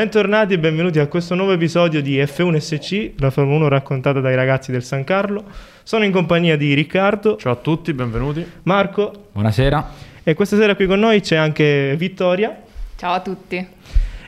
Bentornati 0.00 0.54
e 0.54 0.58
benvenuti 0.58 0.98
a 0.98 1.08
questo 1.08 1.34
nuovo 1.34 1.52
episodio 1.52 2.00
di 2.00 2.16
F1SC, 2.16 3.16
la 3.18 3.28
Formula 3.28 3.58
1 3.58 3.68
raccontata 3.68 4.18
dai 4.20 4.34
ragazzi 4.34 4.72
del 4.72 4.82
San 4.82 5.04
Carlo. 5.04 5.44
Sono 5.82 6.04
in 6.04 6.10
compagnia 6.10 6.56
di 6.56 6.72
Riccardo. 6.72 7.36
Ciao 7.36 7.52
a 7.52 7.56
tutti, 7.56 7.92
benvenuti. 7.92 8.42
Marco. 8.62 9.26
Buonasera. 9.30 9.90
E 10.22 10.32
questa 10.32 10.56
sera 10.56 10.74
qui 10.74 10.86
con 10.86 11.00
noi 11.00 11.20
c'è 11.20 11.36
anche 11.36 11.96
Vittoria. 11.98 12.62
Ciao 12.96 13.12
a 13.12 13.20
tutti. 13.20 13.68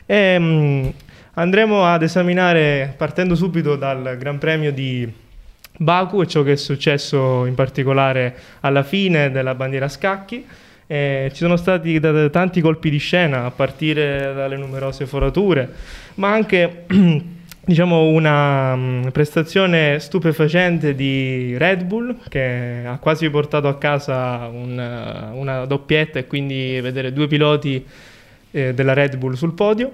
E, 0.05 0.35
um, 0.35 0.93
andremo 1.33 1.83
ad 1.83 2.03
esaminare, 2.03 2.93
partendo 2.95 3.33
subito 3.33 3.75
dal 3.75 4.15
Gran 4.19 4.37
Premio 4.37 4.71
di 4.71 5.11
Baku 5.75 6.21
e 6.21 6.27
ciò 6.27 6.43
che 6.43 6.51
è 6.51 6.55
successo 6.55 7.47
in 7.47 7.55
particolare 7.55 8.35
alla 8.59 8.83
fine 8.83 9.31
della 9.31 9.55
bandiera 9.55 9.87
scacchi. 9.87 10.45
Eh, 10.85 11.29
ci 11.31 11.37
sono 11.37 11.55
stati 11.55 11.99
tanti 12.29 12.59
colpi 12.61 12.89
di 12.89 12.97
scena 12.97 13.45
a 13.45 13.51
partire 13.51 14.33
dalle 14.33 14.57
numerose 14.57 15.05
forature, 15.05 15.69
ma 16.15 16.31
anche 16.31 16.85
diciamo 17.65 18.07
una 18.07 18.73
um, 18.73 19.09
prestazione 19.11 19.97
stupefacente 19.99 20.93
di 20.95 21.57
Red 21.57 21.85
Bull 21.85 22.17
che 22.27 22.83
ha 22.85 22.97
quasi 22.97 23.29
portato 23.29 23.69
a 23.69 23.77
casa 23.77 24.49
un, 24.51 25.31
una 25.33 25.65
doppietta 25.65 26.19
e 26.19 26.27
quindi 26.27 26.79
vedere 26.81 27.13
due 27.13 27.27
piloti 27.27 27.85
eh, 28.51 28.73
della 28.73 28.93
Red 28.93 29.15
Bull 29.15 29.33
sul 29.33 29.53
podio. 29.53 29.93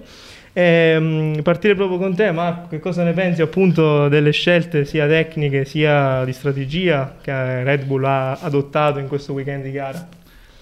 E, 0.51 0.95
um, 0.97 1.41
partire 1.43 1.75
proprio 1.75 1.99
con 1.99 2.15
te, 2.15 2.31
Marco, 2.31 2.69
che 2.69 2.79
cosa 2.79 3.03
ne 3.03 3.13
pensi 3.13 3.43
appunto 3.43 4.07
delle 4.07 4.31
scelte 4.31 4.83
sia 4.83 5.05
tecniche 5.07 5.63
sia 5.65 6.23
di 6.25 6.33
strategia 6.33 7.17
che 7.21 7.63
Red 7.63 7.85
Bull 7.85 8.03
ha 8.05 8.39
adottato 8.39 8.97
in 8.97 9.07
questo 9.07 9.33
weekend 9.33 9.63
di 9.63 9.71
gara? 9.71 10.18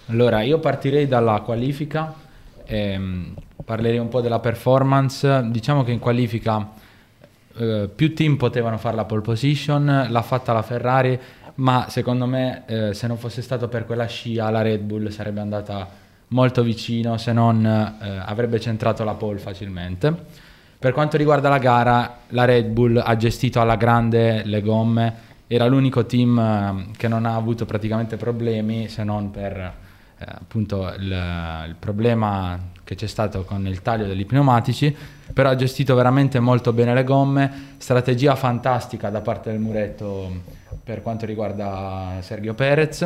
Allora, 0.10 0.42
io 0.42 0.60
partirei 0.60 1.06
dalla 1.06 1.42
qualifica, 1.42 2.14
ehm, 2.66 3.34
parlerei 3.66 3.98
un 3.98 4.08
po' 4.08 4.22
della 4.22 4.40
performance. 4.40 5.50
Diciamo 5.50 5.84
che 5.84 5.92
in 5.92 6.00
qualifica 6.00 6.70
eh, 7.58 7.90
più 7.94 8.14
team 8.14 8.38
potevano 8.38 8.78
fare 8.78 8.96
la 8.96 9.04
pole 9.04 9.20
position, 9.20 10.08
l'ha 10.10 10.22
fatta 10.22 10.54
la 10.54 10.62
Ferrari, 10.62 11.20
ma 11.56 11.88
secondo 11.90 12.26
me 12.26 12.64
eh, 12.68 12.94
se 12.94 13.08
non 13.08 13.18
fosse 13.18 13.42
stato 13.42 13.68
per 13.68 13.86
quella 13.86 14.06
scia 14.06 14.50
la 14.50 14.62
Red 14.62 14.82
Bull 14.82 15.10
sarebbe 15.10 15.42
andata 15.42 15.86
molto 16.30 16.64
vicino, 16.64 17.18
se 17.18 17.34
non 17.34 17.66
eh, 17.66 18.22
avrebbe 18.26 18.62
centrato 18.62 19.04
la 19.04 19.14
pole 19.14 19.40
facilmente. 19.40 20.16
Per 20.80 20.94
quanto 20.94 21.18
riguarda 21.18 21.50
la 21.50 21.58
gara, 21.58 22.20
la 22.30 22.46
Red 22.46 22.68
Bull 22.68 23.02
ha 23.04 23.16
gestito 23.18 23.60
alla 23.60 23.76
grande 23.76 24.44
le 24.46 24.62
gomme, 24.62 25.16
era 25.48 25.66
l'unico 25.66 26.06
team 26.06 26.40
eh, 26.40 26.96
che 26.96 27.10
non 27.10 27.26
ha 27.26 27.36
avuto 27.36 27.66
praticamente 27.66 28.16
problemi 28.16 28.88
se 28.88 29.04
non 29.04 29.32
per 29.32 29.86
eh, 30.20 30.26
appunto 30.28 30.92
il, 30.98 31.04
il, 31.68 31.76
problema 31.78 32.58
che 32.84 32.96
c'è 32.96 33.08
stato 33.08 33.44
con 33.44 33.68
il 33.68 33.82
taglio 33.82 34.08
degli 34.08 34.26
pneumatici, 34.26 34.96
però 35.34 35.50
ha 35.50 35.56
gestito 35.56 35.94
veramente 35.94 36.40
molto 36.40 36.74
bene 36.74 36.94
le 36.94 37.04
gomme, 37.04 37.76
strategia 37.78 38.36
fantastica 38.36 39.10
da 39.10 39.22
parte 39.22 39.52
del 39.52 39.60
muretto 39.60 40.32
per 40.84 41.02
quanto 41.02 41.26
riguarda 41.26 42.18
Sergio 42.22 42.54
Perez 42.54 43.06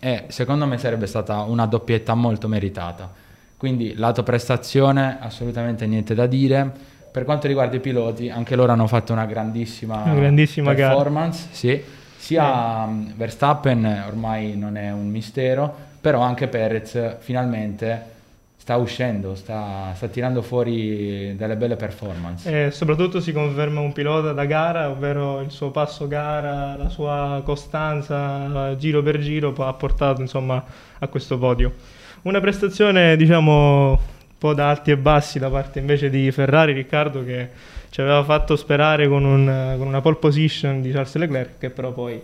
e 0.00 0.24
secondo 0.28 0.66
me 0.66 0.78
sarebbe 0.78 1.06
stata 1.06 1.40
una 1.42 1.66
doppietta 1.66 2.14
molto 2.14 2.48
meritata. 2.48 3.12
Quindi 3.56 3.94
lato 3.94 4.22
prestazione 4.22 5.18
assolutamente 5.20 5.86
niente 5.86 6.14
da 6.14 6.26
dire. 6.26 6.88
Per 7.12 7.24
quanto 7.24 7.46
riguarda 7.46 7.76
i 7.76 7.80
piloti, 7.80 8.30
anche 8.30 8.56
loro 8.56 8.72
hanno 8.72 8.86
fatto 8.86 9.12
una 9.12 9.26
grandissima, 9.26 10.02
una 10.04 10.14
grandissima 10.14 10.72
performance, 10.72 11.48
sì. 11.50 11.82
sia 12.16 12.88
eh. 12.88 13.12
Verstappen 13.14 14.04
ormai 14.06 14.56
non 14.56 14.76
è 14.76 14.90
un 14.90 15.08
mistero, 15.10 15.89
però 16.00 16.20
anche 16.20 16.48
Perez 16.48 17.16
finalmente 17.18 18.18
sta 18.60 18.76
uscendo, 18.76 19.34
sta, 19.34 19.92
sta, 19.94 20.06
tirando 20.08 20.42
fuori 20.42 21.34
delle 21.36 21.56
belle 21.56 21.76
performance. 21.76 22.66
E 22.66 22.70
soprattutto 22.70 23.18
si 23.18 23.32
conferma 23.32 23.80
un 23.80 23.92
pilota 23.92 24.32
da 24.32 24.44
gara, 24.44 24.90
ovvero 24.90 25.40
il 25.40 25.50
suo 25.50 25.70
passo 25.70 26.06
gara, 26.06 26.76
la 26.76 26.88
sua 26.88 27.40
costanza 27.44 28.76
giro 28.76 29.02
per 29.02 29.18
giro 29.18 29.54
ha 29.56 29.72
portato 29.72 30.20
insomma 30.20 30.62
a 30.98 31.08
questo 31.08 31.38
podio. 31.38 31.74
Una 32.22 32.40
prestazione 32.40 33.16
diciamo 33.16 33.90
un 33.90 33.98
po' 34.38 34.52
da 34.52 34.68
alti 34.68 34.90
e 34.90 34.96
bassi 34.98 35.38
da 35.38 35.48
parte 35.48 35.78
invece 35.78 36.10
di 36.10 36.30
Ferrari, 36.30 36.72
Riccardo 36.72 37.24
che 37.24 37.48
ci 37.88 38.02
aveva 38.02 38.22
fatto 38.22 38.56
sperare 38.56 39.08
con, 39.08 39.24
un, 39.24 39.74
con 39.78 39.86
una 39.86 40.00
pole 40.00 40.16
position 40.16 40.80
di 40.80 40.92
Charles 40.92 41.14
Leclerc 41.16 41.58
che 41.58 41.70
però 41.70 41.92
poi 41.92 42.22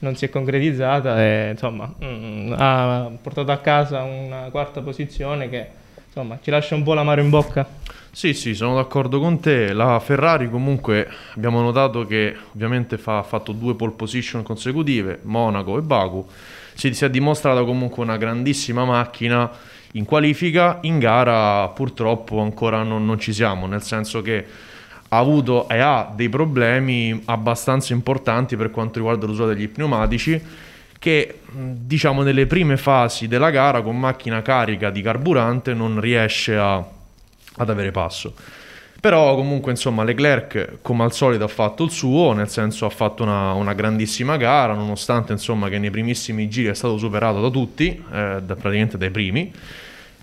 non 0.00 0.16
si 0.16 0.24
è 0.24 0.30
concretizzata 0.30 1.20
e 1.22 1.50
insomma 1.50 1.92
mh, 1.98 2.06
mm, 2.06 2.54
ha 2.56 3.10
portato 3.20 3.50
a 3.50 3.58
casa 3.58 4.02
una 4.02 4.48
quarta 4.50 4.80
posizione 4.80 5.48
che 5.48 5.66
insomma 6.06 6.38
ci 6.42 6.50
lascia 6.50 6.74
un 6.74 6.82
po' 6.82 6.94
l'amaro 6.94 7.20
in 7.20 7.30
bocca. 7.30 7.66
Sì, 8.10 8.34
sì, 8.34 8.54
sono 8.54 8.74
d'accordo 8.74 9.20
con 9.20 9.38
te. 9.38 9.72
La 9.72 10.00
Ferrari 10.00 10.50
comunque 10.50 11.08
abbiamo 11.36 11.60
notato 11.60 12.06
che 12.06 12.34
ovviamente 12.52 12.98
fa, 12.98 13.18
ha 13.18 13.22
fatto 13.22 13.52
due 13.52 13.74
pole 13.74 13.92
position 13.92 14.42
consecutive, 14.42 15.20
Monaco 15.22 15.78
e 15.78 15.82
Baku. 15.82 16.26
Si, 16.74 16.92
si 16.94 17.04
è 17.04 17.10
dimostrata 17.10 17.62
comunque 17.64 18.02
una 18.02 18.16
grandissima 18.16 18.84
macchina 18.84 19.50
in 19.92 20.04
qualifica, 20.04 20.78
in 20.82 20.98
gara 20.98 21.68
purtroppo 21.68 22.40
ancora 22.40 22.82
non, 22.82 23.06
non 23.06 23.18
ci 23.18 23.32
siamo, 23.32 23.66
nel 23.66 23.82
senso 23.82 24.20
che 24.22 24.44
ha 25.08 25.18
avuto 25.18 25.68
e 25.68 25.78
ha 25.78 26.12
dei 26.14 26.28
problemi 26.28 27.22
abbastanza 27.26 27.92
importanti 27.92 28.56
per 28.56 28.70
quanto 28.70 28.98
riguarda 28.98 29.26
l'uso 29.26 29.46
degli 29.46 29.68
pneumatici 29.68 30.40
che 30.98 31.40
diciamo 31.50 32.22
nelle 32.22 32.46
prime 32.46 32.76
fasi 32.76 33.28
della 33.28 33.50
gara 33.50 33.82
con 33.82 33.98
macchina 33.98 34.42
carica 34.42 34.90
di 34.90 35.00
carburante 35.00 35.72
non 35.72 36.00
riesce 36.00 36.56
a, 36.56 36.76
ad 36.76 37.70
avere 37.70 37.90
passo. 37.90 38.34
Però 39.00 39.36
comunque 39.36 39.70
insomma 39.70 40.02
Leclerc 40.02 40.78
come 40.82 41.04
al 41.04 41.12
solito 41.12 41.44
ha 41.44 41.48
fatto 41.48 41.84
il 41.84 41.90
suo, 41.90 42.32
nel 42.32 42.48
senso 42.48 42.84
ha 42.84 42.90
fatto 42.90 43.22
una, 43.22 43.52
una 43.52 43.72
grandissima 43.72 44.36
gara, 44.36 44.74
nonostante 44.74 45.30
insomma 45.30 45.68
che 45.68 45.78
nei 45.78 45.90
primissimi 45.90 46.48
giri 46.48 46.68
è 46.68 46.74
stato 46.74 46.98
superato 46.98 47.40
da 47.40 47.48
tutti, 47.48 47.90
eh, 47.90 48.40
da, 48.42 48.56
praticamente 48.56 48.98
dai 48.98 49.10
primi. 49.10 49.52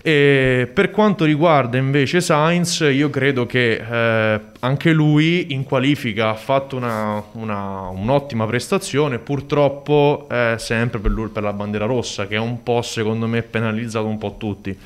E 0.07 0.69
per 0.71 0.91
quanto 0.91 1.25
riguarda 1.25 1.79
invece 1.79 2.21
Sainz, 2.21 2.81
io 2.81 3.09
credo 3.09 3.47
che 3.47 3.77
eh, 3.77 4.39
anche 4.59 4.93
lui 4.93 5.51
in 5.51 5.63
qualifica 5.63 6.29
ha 6.29 6.35
fatto 6.35 6.75
una, 6.75 7.23
una, 7.31 7.87
un'ottima 7.87 8.45
prestazione, 8.45 9.17
purtroppo 9.17 10.27
eh, 10.29 10.57
sempre 10.59 10.99
per, 10.99 11.09
lui, 11.09 11.29
per 11.29 11.41
la 11.41 11.53
bandiera 11.53 11.87
rossa, 11.87 12.27
che 12.27 12.35
è 12.35 12.39
un 12.39 12.61
po' 12.61 12.83
secondo 12.83 13.25
me 13.25 13.41
penalizzato 13.41 14.05
un 14.05 14.19
po' 14.19 14.35
tutti. 14.37 14.77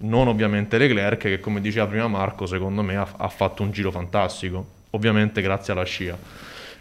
Non 0.00 0.28
ovviamente 0.28 0.76
Leclerc, 0.76 1.16
che 1.16 1.40
come 1.40 1.62
diceva 1.62 1.86
prima 1.86 2.06
Marco, 2.06 2.44
secondo 2.44 2.82
me 2.82 2.96
ha, 2.96 3.08
ha 3.16 3.28
fatto 3.30 3.62
un 3.62 3.70
giro 3.70 3.90
fantastico, 3.90 4.66
ovviamente 4.90 5.40
grazie 5.40 5.72
alla 5.72 5.84
scia. 5.84 6.14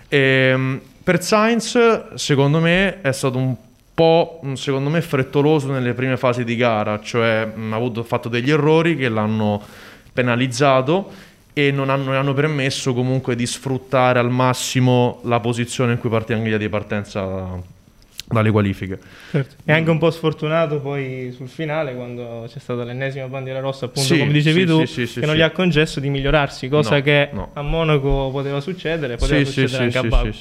E, 0.09 0.17
ehm, 0.19 0.81
per 1.01 1.23
Sainz, 1.23 2.15
secondo 2.15 2.59
me, 2.59 2.99
è 2.99 3.13
stato 3.13 3.37
un 3.37 3.55
po' 3.93 4.39
mm, 4.45 4.53
secondo 4.53 4.89
me 4.89 5.01
frettoloso 5.01 5.71
nelle 5.71 5.93
prime 5.93 6.17
fasi 6.17 6.43
di 6.43 6.55
gara, 6.55 6.99
cioè 7.01 7.45
mh, 7.45 7.59
mm, 7.59 7.73
ha 7.73 7.75
avuto, 7.75 8.03
fatto 8.03 8.29
degli 8.29 8.51
errori 8.51 8.95
che 8.95 9.09
l'hanno 9.09 9.61
penalizzato 10.13 11.11
e 11.53 11.71
non 11.71 11.89
hanno, 11.89 12.17
hanno, 12.17 12.33
permesso 12.33 12.93
comunque 12.93 13.35
di 13.35 13.45
sfruttare 13.45 14.19
al 14.19 14.29
massimo 14.29 15.19
la 15.23 15.39
posizione 15.39 15.93
in 15.93 15.99
cui 15.99 16.09
in 16.09 16.41
griglia 16.41 16.57
di 16.57 16.69
partenza 16.69 17.59
dalle 18.31 18.51
qualifiche. 18.51 18.99
Certo. 19.31 19.55
E 19.65 19.73
anche 19.73 19.89
un 19.89 19.97
po' 19.97 20.09
sfortunato 20.09 20.79
poi 20.79 21.33
sul 21.35 21.49
finale 21.49 21.93
quando 21.93 22.47
c'è 22.51 22.59
stata 22.59 22.83
l'ennesima 22.83 23.27
bandiera 23.27 23.59
rossa, 23.59 23.85
appunto 23.85 24.13
sì, 24.13 24.19
come 24.19 24.31
dicevi 24.31 24.61
sì, 24.61 24.65
tu, 24.65 24.85
sì, 24.85 25.19
che 25.19 25.25
non 25.25 25.35
gli 25.35 25.41
ha 25.41 25.51
concesso 25.51 25.99
di 25.99 26.09
migliorarsi, 26.09 26.69
cosa 26.69 26.95
no, 26.95 27.01
che 27.01 27.29
no. 27.33 27.49
a 27.53 27.61
Monaco 27.61 28.29
poteva 28.31 28.61
succedere, 28.61 29.17
poteva 29.17 29.43
succedere 29.43 29.83
anche 29.83 29.97
a 29.97 30.03
Baku. 30.03 30.31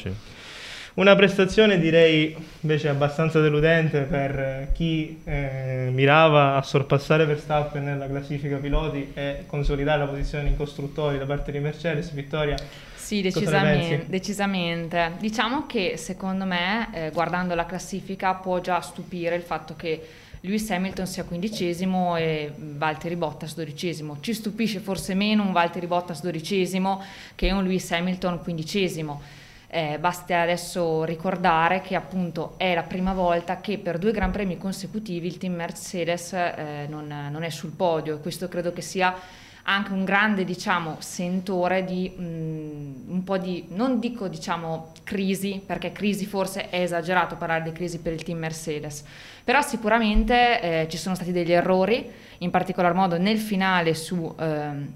Una 0.94 1.14
prestazione 1.14 1.78
direi 1.78 2.36
invece 2.60 2.88
abbastanza 2.88 3.40
deludente 3.40 4.00
per 4.00 4.70
chi 4.72 5.20
eh, 5.24 5.88
mirava 5.92 6.56
a 6.56 6.62
sorpassare 6.62 7.24
Verstappen 7.26 7.84
nella 7.84 8.08
classifica 8.08 8.56
piloti 8.56 9.12
e 9.14 9.44
consolidare 9.46 10.00
la 10.00 10.06
posizione 10.06 10.48
in 10.48 10.56
costruttori 10.56 11.16
da 11.16 11.26
parte 11.26 11.52
di 11.52 11.60
Mercedes. 11.60 12.10
Vittoria, 12.12 12.56
sì, 12.96 13.22
decisamente, 13.22 14.06
decisamente. 14.08 15.12
Diciamo 15.20 15.66
che 15.66 15.96
secondo 15.96 16.44
me, 16.44 16.88
eh, 16.92 17.10
guardando 17.12 17.54
la 17.54 17.66
classifica, 17.66 18.34
può 18.34 18.60
già 18.60 18.80
stupire 18.80 19.36
il 19.36 19.42
fatto 19.42 19.76
che 19.76 20.04
Lewis 20.40 20.68
Hamilton 20.70 21.06
sia 21.06 21.22
quindicesimo 21.22 22.16
e 22.16 22.50
Valtteri 22.56 23.14
Bottas 23.14 23.54
dodicesimo. 23.54 24.18
Ci 24.20 24.34
stupisce 24.34 24.80
forse 24.80 25.14
meno 25.14 25.44
un 25.44 25.52
Valtteri 25.52 25.86
Bottas 25.86 26.20
dodicesimo 26.22 27.00
che 27.36 27.52
un 27.52 27.62
Lewis 27.62 27.90
Hamilton 27.92 28.40
quindicesimo 28.42 29.38
eh, 29.72 29.98
basta 30.00 30.40
adesso 30.40 31.04
ricordare 31.04 31.80
che 31.80 31.94
appunto 31.94 32.54
è 32.56 32.74
la 32.74 32.82
prima 32.82 33.12
volta 33.12 33.60
che 33.60 33.78
per 33.78 33.98
due 33.98 34.10
Gran 34.10 34.32
Premi 34.32 34.58
consecutivi 34.58 35.28
il 35.28 35.38
team 35.38 35.54
Mercedes 35.54 36.32
eh, 36.32 36.86
non, 36.88 37.06
non, 37.30 37.44
è 37.44 37.50
sul 37.50 37.70
podio. 37.70 38.16
E 38.16 38.20
questo 38.20 38.48
credo 38.48 38.72
che 38.72 38.82
sia 38.82 39.14
anche 39.62 39.92
un 39.92 40.04
grande 40.04 40.42
diciamo 40.42 40.96
sentore 40.98 41.84
di 41.84 42.12
mh, 42.16 42.22
mm, 42.22 43.10
un 43.10 43.22
po' 43.22 43.38
di 43.38 43.66
non 43.68 44.00
dico 44.00 44.26
diciamo 44.26 44.92
crisi 45.04 45.62
perché 45.64 45.92
crisi 45.92 46.26
forse 46.26 46.68
è 46.70 46.80
esagerato 46.80 47.36
parlare 47.36 47.62
di 47.62 47.70
crisi 47.70 48.00
per 48.00 48.12
il 48.12 48.24
team 48.24 48.38
Mercedes. 48.38 49.04
Però 49.44 49.62
sicuramente 49.62 50.60
eh, 50.60 50.88
ci 50.88 50.96
sono 50.96 51.14
stati 51.14 51.30
degli 51.30 51.52
errori 51.52 52.10
in 52.38 52.50
particolar 52.50 52.92
modo 52.94 53.18
nel 53.18 53.38
finale 53.38 53.94
su 53.94 54.34
ehm, 54.36 54.92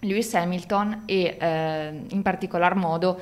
Lewis 0.00 0.32
Hamilton 0.34 1.02
e 1.04 1.36
eh, 1.38 2.04
in 2.08 2.22
particolar 2.22 2.74
modo 2.74 3.20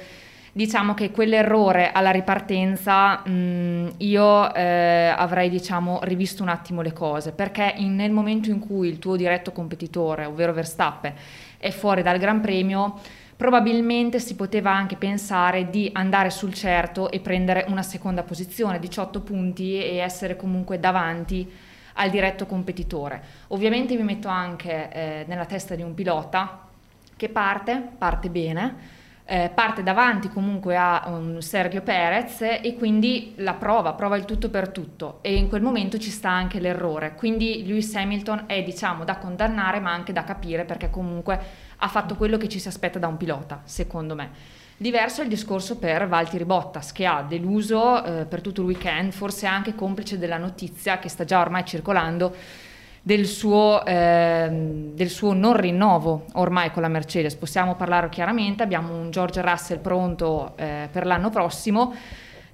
diciamo 0.55 0.93
che 0.93 1.11
quell'errore 1.11 1.93
alla 1.93 2.11
ripartenza 2.11 3.27
mh, 3.27 3.95
io 3.99 4.55
eh, 4.55 5.15
avrei 5.17 5.49
diciamo 5.49 6.01
rivisto 6.03 6.43
un 6.43 6.51
attimo 6.51 6.83
le 6.83 6.93
cose 6.93 7.33
perché 7.33 7.73
in, 7.79 7.95
nel 7.95 8.11
momento 8.11 8.51
in 8.51 8.59
cui 8.59 8.89
il 8.89 8.99
tuo 8.99 9.17
diretto 9.17 9.51
competitore 9.51 10.27
ovvero 10.27 10.53
Verstappen 10.53 11.15
è 11.57 11.71
fuori 11.71 12.03
dal 12.03 12.19
Gran 12.19 12.43
Premio 12.43 13.01
probabilmente 13.35 14.21
si 14.21 14.35
poteva 14.37 14.71
anche 14.71 14.97
pensare 14.97 15.71
di 15.71 15.89
andare 15.95 16.29
sul 16.29 16.53
certo 16.53 17.11
e 17.11 17.21
prendere 17.21 17.65
una 17.69 17.83
seconda 17.83 18.23
posizione 18.23 18.79
18 18.79 19.21
punti 19.23 19.83
e 19.83 19.97
essere 19.97 20.37
comunque 20.37 20.79
davanti 20.79 21.51
al 21.95 22.09
diretto 22.09 22.47
competitore. 22.47 23.23
Ovviamente 23.49 23.97
mi 23.97 24.03
metto 24.03 24.29
anche 24.29 24.91
eh, 24.93 25.25
nella 25.27 25.45
testa 25.45 25.75
di 25.75 25.83
un 25.83 25.93
pilota 25.93 26.67
che 27.17 27.29
parte, 27.29 27.83
parte 27.99 28.29
bene 28.29 29.01
eh, 29.25 29.51
parte 29.55 29.83
davanti 29.83 30.29
comunque 30.29 30.77
a 30.77 31.05
un 31.07 31.41
Sergio 31.41 31.81
Perez 31.83 32.41
e 32.41 32.75
quindi 32.77 33.35
la 33.37 33.55
prova, 33.55 33.93
prova 33.93 34.17
il 34.17 34.25
tutto 34.25 34.51
per 34.51 34.69
tutto 34.71 35.19
e 35.23 35.37
in 35.37 35.49
quel 35.49 35.63
momento 35.63 35.99
ci 35.99 36.11
sta 36.11 36.31
anche 36.31 36.59
l'errore. 36.59 37.15
Quindi 37.15 37.65
Lewis 37.65 37.95
Hamilton 37.95 38.45
è 38.47 38.63
diciamo 38.63 39.05
da 39.05 39.19
condannare 39.19 39.81
ma 39.81 39.93
anche 39.93 40.13
da 40.13 40.25
capire 40.25 40.65
perché 40.65 40.91
comunque 40.91 41.41
ha 41.77 41.89
fatto 41.89 42.17
quello 42.17 42.37
che 42.37 42.49
ci 42.49 42.59
si 42.59 42.69
aspetta 42.69 42.99
da 42.99 43.07
un 43.07 43.17
pilota, 43.17 43.63
secondo 43.65 44.15
me. 44.15 44.61
Diverso 44.77 45.21
è 45.21 45.25
il 45.25 45.31
discorso 45.31 45.79
per 45.79 46.09
Valtteri 46.09 46.45
Bottas 46.45 46.91
che 46.91 47.07
ha 47.07 47.23
deluso 47.23 48.03
eh, 48.03 48.25
per 48.25 48.41
tutto 48.41 48.63
il 48.63 48.67
weekend, 48.67 49.13
forse 49.13 49.47
anche 49.47 49.77
complice 49.77 50.19
della 50.19 50.39
notizia 50.39 50.99
che 50.99 51.09
sta 51.09 51.25
già 51.25 51.41
ormai 51.41 51.65
circolando 51.65 52.35
del 53.03 53.27
suo, 53.27 53.85
eh, 53.85 54.49
del 54.95 55.09
suo, 55.09 55.33
non 55.33 55.57
rinnovo 55.57 56.27
ormai 56.35 56.71
con 56.71 56.83
la 56.83 56.89
Mercedes. 56.89 57.35
Possiamo 57.35 57.75
parlare 57.75 58.09
chiaramente, 58.09 58.63
abbiamo 58.63 58.95
un 58.95 59.11
George 59.11 59.43
Russell 59.43 59.81
pronto 59.81 60.53
eh, 60.57 60.89
per 60.91 61.05
l'anno 61.05 61.29
prossimo. 61.29 61.95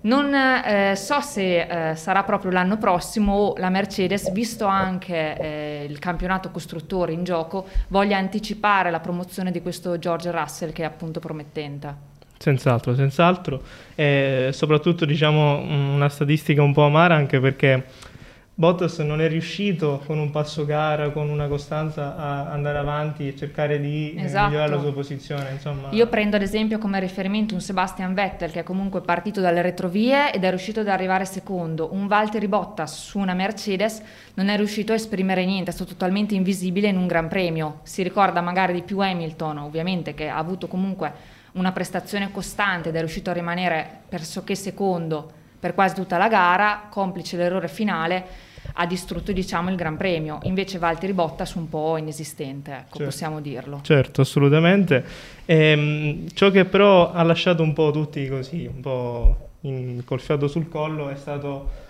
Non 0.01 0.33
eh, 0.33 0.95
so 0.97 1.21
se 1.21 1.91
eh, 1.91 1.97
sarà 1.97 2.23
proprio 2.23 2.53
l'anno 2.53 2.79
prossimo 2.79 3.55
la 3.59 3.69
Mercedes, 3.69 4.31
visto 4.31 4.65
anche 4.65 5.37
eh, 5.37 5.87
il 5.89 5.99
campionato 5.99 6.51
costruttori 6.51 7.13
in 7.13 7.25
gioco, 7.25 7.67
voglia 7.89 8.17
anticipare 8.17 8.91
la 8.91 9.01
promozione 9.01 9.51
di 9.51 9.61
questo 9.61 9.99
George 9.99 10.31
Russell 10.31 10.73
che 10.73 10.83
è 10.83 10.87
appunto 10.87 11.19
promettente. 11.21 12.17
Senz'altro, 12.39 12.95
senz'altro. 12.95 13.61
E 13.97 14.51
soprattutto 14.53 15.05
diciamo 15.05 15.59
una 15.59 16.09
statistica 16.09 16.63
un 16.63 16.73
po' 16.73 16.85
amara 16.85 17.17
anche 17.17 17.41
perché 17.41 17.85
Bottas 18.59 18.99
non 18.99 19.21
è 19.21 19.29
riuscito 19.29 20.03
con 20.05 20.19
un 20.19 20.33
passo 20.33 20.65
gara, 20.65 21.11
con 21.11 21.29
una 21.29 21.47
costanza 21.47 22.17
a 22.17 22.51
andare 22.51 22.79
avanti 22.79 23.29
e 23.29 23.37
cercare 23.37 23.79
di 23.79 24.15
eh, 24.17 24.25
esatto. 24.25 24.47
migliorare 24.49 24.73
la 24.73 24.81
sua 24.81 24.93
posizione. 24.93 25.53
Insomma. 25.53 25.91
Io 25.93 26.09
prendo 26.09 26.35
ad 26.35 26.43
esempio 26.43 26.79
come 26.79 26.99
riferimento 26.99 27.55
un 27.55 27.61
Sebastian 27.61 28.15
Vettel 28.15 28.51
che 28.51 28.59
è 28.59 28.63
comunque 28.65 29.01
partito 29.01 29.41
dalle 29.41 29.63
retrovie 29.63 30.33
ed 30.33 30.43
è 30.43 30.49
riuscito 30.49 30.81
ad 30.81 30.89
arrivare 30.89 31.25
secondo. 31.25 31.91
Un 31.93 32.09
Valtteri 32.09 32.49
Bottas 32.49 33.01
su 33.01 33.21
una 33.21 33.33
Mercedes 33.33 34.03
non 34.35 34.49
è 34.49 34.57
riuscito 34.57 34.91
a 34.91 34.97
esprimere 34.97 35.45
niente, 35.45 35.71
è 35.71 35.73
stato 35.73 35.93
totalmente 35.93 36.35
invisibile 36.35 36.89
in 36.89 36.97
un 36.97 37.07
Gran 37.07 37.29
Premio. 37.29 37.79
Si 37.85 38.03
ricorda 38.03 38.41
magari 38.41 38.73
di 38.73 38.83
più 38.83 38.99
Hamilton, 38.99 39.59
ovviamente, 39.59 40.15
che 40.15 40.27
ha 40.27 40.37
avuto 40.37 40.67
comunque 40.67 41.13
una 41.53 41.71
prestazione 41.71 42.33
costante 42.33 42.89
ed 42.89 42.97
è 42.97 42.99
riuscito 42.99 43.31
a 43.31 43.35
rimanere 43.35 44.01
pressoché 44.09 44.57
secondo 44.57 45.31
per 45.61 45.75
quasi 45.75 45.95
tutta 45.95 46.19
la 46.19 46.29
gara, 46.29 46.87
complice 46.89 47.37
l'errore 47.37 47.69
finale 47.69 48.47
ha 48.75 48.87
distrutto 48.87 49.33
diciamo, 49.33 49.71
il 49.71 49.77
Gran 49.77 49.97
Premio, 49.97 50.39
invece 50.43 50.79
Valtteri 50.79 51.13
Bottas 51.13 51.55
un 51.55 51.69
po' 51.69 51.97
inesistente, 51.97 52.73
ecco, 52.73 52.97
certo. 52.97 53.05
possiamo 53.05 53.41
dirlo. 53.41 53.81
Certo, 53.83 54.21
assolutamente. 54.21 55.05
Ehm, 55.47 56.29
ciò 56.35 56.51
che 56.51 56.65
però 56.65 57.13
ha 57.13 57.23
lasciato 57.23 57.63
un 57.63 57.73
po' 57.73 57.91
tutti 57.91 58.27
così, 58.29 58.67
un 58.73 58.81
po' 58.81 59.37
in, 59.63 60.03
col 60.05 60.21
fiato 60.21 60.49
sul 60.49 60.69
collo, 60.69 61.09
è 61.09 61.17
stato 61.17 61.87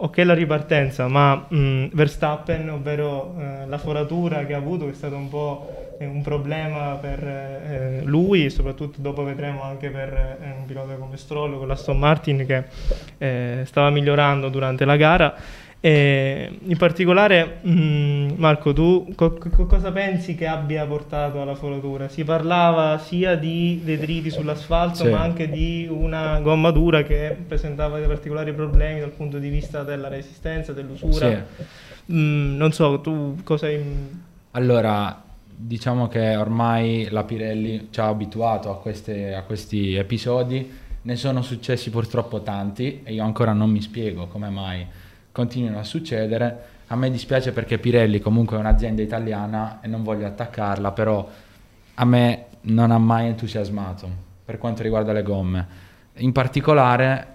ok 0.00 0.18
la 0.18 0.34
ripartenza, 0.34 1.08
ma 1.08 1.46
mh, 1.48 1.88
Verstappen, 1.92 2.70
ovvero 2.70 3.34
eh, 3.38 3.66
la 3.66 3.78
foratura 3.78 4.46
che 4.46 4.54
ha 4.54 4.58
avuto, 4.58 4.84
che 4.84 4.92
è 4.92 4.94
stato 4.94 5.16
un 5.16 5.28
po' 5.28 5.94
eh, 5.98 6.06
un 6.06 6.22
problema 6.22 6.96
per 7.00 7.24
eh, 7.24 8.00
lui, 8.04 8.48
soprattutto 8.48 9.00
dopo 9.00 9.24
vedremo 9.24 9.62
anche 9.62 9.90
per 9.90 10.38
eh, 10.40 10.54
un 10.56 10.66
pilota 10.66 10.94
come 10.94 11.16
Stroll 11.16 11.58
con 11.58 11.66
l'Aston 11.66 11.98
Martin 11.98 12.46
che 12.46 12.64
eh, 13.18 13.62
stava 13.64 13.90
migliorando 13.90 14.48
durante 14.48 14.84
la 14.84 14.96
gara. 14.96 15.34
E 15.80 16.58
in 16.60 16.76
particolare, 16.76 17.58
mh, 17.62 17.70
mm, 17.70 18.30
Marco, 18.36 18.72
tu 18.72 19.12
co- 19.14 19.34
co- 19.34 19.66
cosa 19.66 19.92
pensi 19.92 20.34
che 20.34 20.48
abbia 20.48 20.84
portato 20.86 21.40
alla 21.40 21.54
foratura? 21.54 22.08
Si 22.08 22.24
parlava 22.24 22.98
sia 22.98 23.36
di 23.36 23.80
detriti 23.84 24.28
sull'asfalto, 24.28 25.04
sì. 25.04 25.08
ma 25.08 25.20
anche 25.20 25.48
di 25.48 25.86
una 25.88 26.40
gomma 26.40 26.72
dura 26.72 27.04
che 27.04 27.36
presentava 27.46 27.98
dei 27.98 28.08
particolari 28.08 28.52
problemi 28.52 28.98
dal 28.98 29.10
punto 29.10 29.38
di 29.38 29.48
vista 29.48 29.84
della 29.84 30.08
resistenza, 30.08 30.72
dell'usura. 30.72 31.46
Sì. 31.56 31.62
Mm, 32.12 32.56
non 32.56 32.72
so, 32.72 33.00
tu 33.00 33.36
cosa 33.44 33.66
hai... 33.66 33.80
Allora, 34.52 35.22
diciamo 35.44 36.08
che 36.08 36.34
ormai 36.34 37.06
la 37.10 37.22
Pirelli 37.22 37.88
ci 37.90 38.00
ha 38.00 38.08
abituato 38.08 38.70
a, 38.70 38.78
queste, 38.78 39.32
a 39.32 39.42
questi 39.42 39.94
episodi, 39.94 40.68
ne 41.02 41.16
sono 41.16 41.42
successi 41.42 41.90
purtroppo 41.90 42.42
tanti 42.42 43.02
e 43.04 43.12
io 43.12 43.22
ancora 43.22 43.52
non 43.52 43.70
mi 43.70 43.80
spiego 43.80 44.26
come 44.26 44.48
mai 44.48 44.84
continuino 45.38 45.78
a 45.78 45.84
succedere. 45.84 46.58
A 46.88 46.96
me 46.96 47.12
dispiace 47.12 47.52
perché 47.52 47.78
Pirelli 47.78 48.18
comunque 48.18 48.56
è 48.56 48.58
un'azienda 48.58 49.02
italiana 49.02 49.78
e 49.80 49.86
non 49.86 50.02
voglio 50.02 50.26
attaccarla, 50.26 50.90
però 50.90 51.28
a 51.94 52.04
me 52.04 52.46
non 52.62 52.90
ha 52.90 52.98
mai 52.98 53.28
entusiasmato 53.28 54.10
per 54.44 54.58
quanto 54.58 54.82
riguarda 54.82 55.12
le 55.12 55.22
gomme. 55.22 55.66
In 56.16 56.32
particolare 56.32 57.26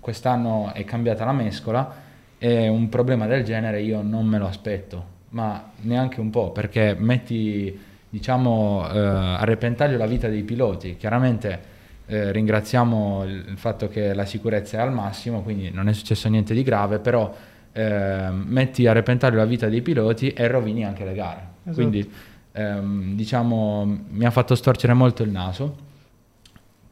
quest'anno 0.00 0.72
è 0.72 0.84
cambiata 0.84 1.26
la 1.26 1.32
mescola 1.32 1.94
e 2.38 2.68
un 2.68 2.88
problema 2.88 3.26
del 3.26 3.44
genere 3.44 3.82
io 3.82 4.00
non 4.00 4.24
me 4.24 4.38
lo 4.38 4.46
aspetto, 4.46 5.04
ma 5.30 5.70
neanche 5.82 6.20
un 6.20 6.30
po', 6.30 6.50
perché 6.50 6.96
metti 6.98 7.78
diciamo 8.08 8.88
eh, 8.90 8.98
a 8.98 9.44
repentaglio 9.44 9.98
la 9.98 10.06
vita 10.06 10.28
dei 10.28 10.44
piloti. 10.44 10.96
Chiaramente 10.96 11.72
eh, 12.06 12.32
ringraziamo 12.32 13.24
il 13.24 13.56
fatto 13.56 13.88
che 13.88 14.12
la 14.12 14.26
sicurezza 14.26 14.78
è 14.78 14.80
al 14.80 14.92
massimo, 14.92 15.42
quindi 15.42 15.70
non 15.70 15.88
è 15.88 15.92
successo 15.92 16.28
niente 16.28 16.52
di 16.52 16.62
grave, 16.62 16.98
però 16.98 17.34
eh, 17.72 18.28
metti 18.30 18.86
a 18.86 18.92
repentaglio 18.92 19.38
la 19.38 19.46
vita 19.46 19.68
dei 19.68 19.82
piloti 19.82 20.30
e 20.30 20.46
rovini 20.46 20.84
anche 20.84 21.04
le 21.04 21.14
gare. 21.14 21.40
Esatto. 21.62 21.74
Quindi 21.74 22.12
ehm, 22.52 23.14
diciamo 23.14 24.04
mi 24.10 24.24
ha 24.24 24.30
fatto 24.30 24.54
storcere 24.54 24.92
molto 24.92 25.22
il 25.22 25.30
naso. 25.30 25.92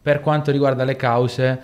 Per 0.02 0.21
quanto 0.21 0.50
riguarda 0.50 0.83
le 0.85 0.97
cause, 0.97 1.61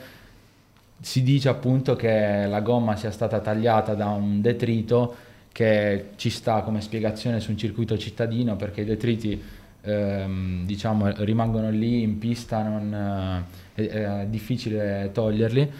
si 1.01 1.23
dice 1.23 1.49
appunto 1.49 1.97
che 1.97 2.47
la 2.47 2.61
gomma 2.61 2.97
sia 2.97 3.11
stata 3.11 3.41
tagliata 3.41 3.95
da 3.95 4.07
un 4.09 4.41
detrito 4.41 5.17
che 5.51 6.11
ci 6.17 6.31
sta 6.31 6.61
come 6.61 6.81
spiegazione 6.81 7.41
su 7.41 7.51
un 7.51 7.57
circuito 7.57 7.99
cittadino 7.99 8.55
perché 8.55 8.83
i 8.83 8.85
detriti 8.85 9.43
ehm, 9.83 10.65
diciamo, 10.65 11.11
rimangono 11.25 11.71
lì 11.71 12.03
in 12.03 12.19
pista, 12.19 12.63
non, 12.63 13.45
eh, 13.75 13.89
è, 13.89 14.27
difficile 14.27 15.11
toglierli. 15.13 15.73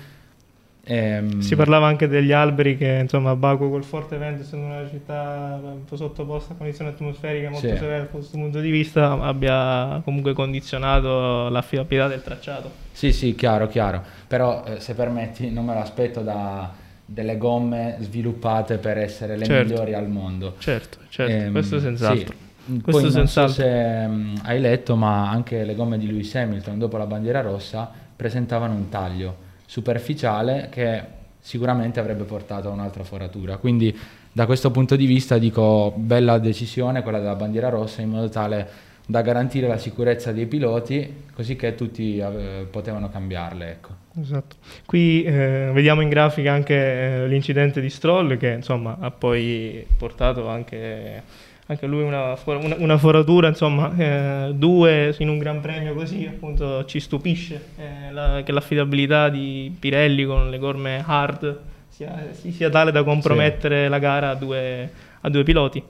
Ehm, 0.91 1.41
si 1.41 1.55
parlava 1.55 1.87
anche 1.87 2.09
degli 2.09 2.33
alberi 2.33 2.79
che 2.79 3.01
insomma 3.03 3.37
Baku 3.37 3.69
col 3.69 3.85
forte 3.85 4.17
vento 4.17 4.41
essendo 4.41 4.65
una 4.65 4.89
città 4.89 5.61
un 5.63 5.85
po' 5.85 5.97
sottoposta 5.97 6.55
a 6.55 6.57
condizioni 6.57 6.91
atmosferiche 6.91 7.51
molto 7.51 7.69
sì. 7.69 7.77
severe 7.77 7.99
da 7.99 8.07
questo 8.07 8.39
punto 8.39 8.59
di 8.59 8.71
vista 8.71 9.11
abbia 9.21 10.01
comunque 10.03 10.33
condizionato 10.33 11.51
l'affidabilità 11.51 12.09
del 12.09 12.23
tracciato. 12.23 12.71
Sì 12.93 13.13
sì 13.13 13.35
chiaro 13.35 13.67
chiaro 13.67 14.03
però 14.27 14.65
eh, 14.65 14.81
se 14.81 14.95
permetti 14.95 15.51
non 15.51 15.67
me 15.67 15.75
lo 15.75 15.81
aspetto 15.81 16.23
da 16.23 16.73
delle 17.05 17.37
gomme 17.37 17.97
sviluppate 18.01 18.77
per 18.77 18.99
essere 18.99 19.37
le 19.37 19.47
certo. 19.47 19.73
migliori 19.73 19.95
al 19.95 20.09
mondo. 20.09 20.57
Certo, 20.59 20.99
certo, 21.09 21.33
ehm, 21.33 21.53
questo 21.53 21.81
senz'altro. 21.81 22.35
Sì. 22.39 22.48
Questo 22.83 23.03
Poi 23.03 23.13
non 23.13 23.29
so 23.29 23.49
se 23.49 23.65
um, 23.65 24.39
hai 24.43 24.61
letto, 24.61 24.95
ma 24.95 25.31
anche 25.31 25.65
le 25.65 25.75
gomme 25.75 25.97
di 25.97 26.07
Lewis 26.07 26.35
Hamilton 26.35 26.79
dopo 26.79 26.99
la 26.99 27.07
bandiera 27.07 27.41
rossa 27.41 27.91
presentavano 28.15 28.75
un 28.75 28.91
taglio 28.91 29.47
superficiale 29.65 30.69
che 30.71 31.03
sicuramente 31.41 31.99
avrebbe 31.99 32.25
portato 32.25 32.69
a 32.69 32.73
un'altra 32.73 33.05
foratura. 33.05 33.57
Quindi 33.57 33.97
da 34.31 34.45
questo 34.45 34.71
punto 34.71 34.97
di 34.97 35.07
vista 35.07 35.39
dico 35.39 35.95
bella 35.97 36.39
decisione 36.39 37.03
quella 37.03 37.19
della 37.19 37.37
bandiera 37.37 37.71
rossa 37.71 38.03
in 38.03 38.11
modo 38.11 38.29
tale 38.29 38.87
da 39.07 39.23
garantire 39.23 39.67
la 39.67 39.79
sicurezza 39.79 40.33
dei 40.33 40.45
piloti 40.45 41.25
così 41.33 41.57
che 41.57 41.75
tutti 41.75 42.19
eh, 42.19 42.67
potevano 42.71 43.09
cambiarle. 43.09 43.71
Ecco. 43.71 43.89
Esatto. 44.21 44.57
Qui 44.85 45.23
eh, 45.23 45.71
vediamo 45.73 46.03
in 46.03 46.11
grafica 46.11 46.53
anche 46.53 46.75
eh, 46.75 47.29
l'incidente 47.29 47.81
di 47.81 47.89
Stroll 47.89 48.37
che 48.37 48.51
insomma 48.51 48.99
ha 49.01 49.11
poi 49.11 49.87
portato 49.97 50.49
anche 50.49 51.23
anche 51.71 51.87
lui 51.87 52.03
una, 52.03 52.35
una, 52.45 52.77
una 52.79 52.97
foratura, 52.97 53.49
insomma, 53.49 53.95
eh, 53.95 54.53
due 54.55 55.15
in 55.19 55.29
un 55.29 55.37
gran 55.37 55.61
premio 55.61 55.93
così, 55.93 56.27
appunto 56.27 56.87
ci 56.87 56.99
stupisce 56.99 57.63
eh, 57.77 58.11
la, 58.11 58.43
che 58.43 58.53
l'affidabilità 58.53 59.29
di 59.29 59.75
Pirelli 59.79 60.25
con 60.25 60.49
le 60.49 60.59
gorme 60.59 61.05
hard 61.07 61.61
sia, 61.89 62.29
sia 62.33 62.71
tale 62.71 62.91
da 62.91 63.03
compromettere 63.03 63.85
sì. 63.85 63.91
la 63.91 63.99
gara 63.99 64.31
a 64.31 64.35
due, 64.35 64.91
a 65.21 65.29
due 65.29 65.43
piloti. 65.43 65.83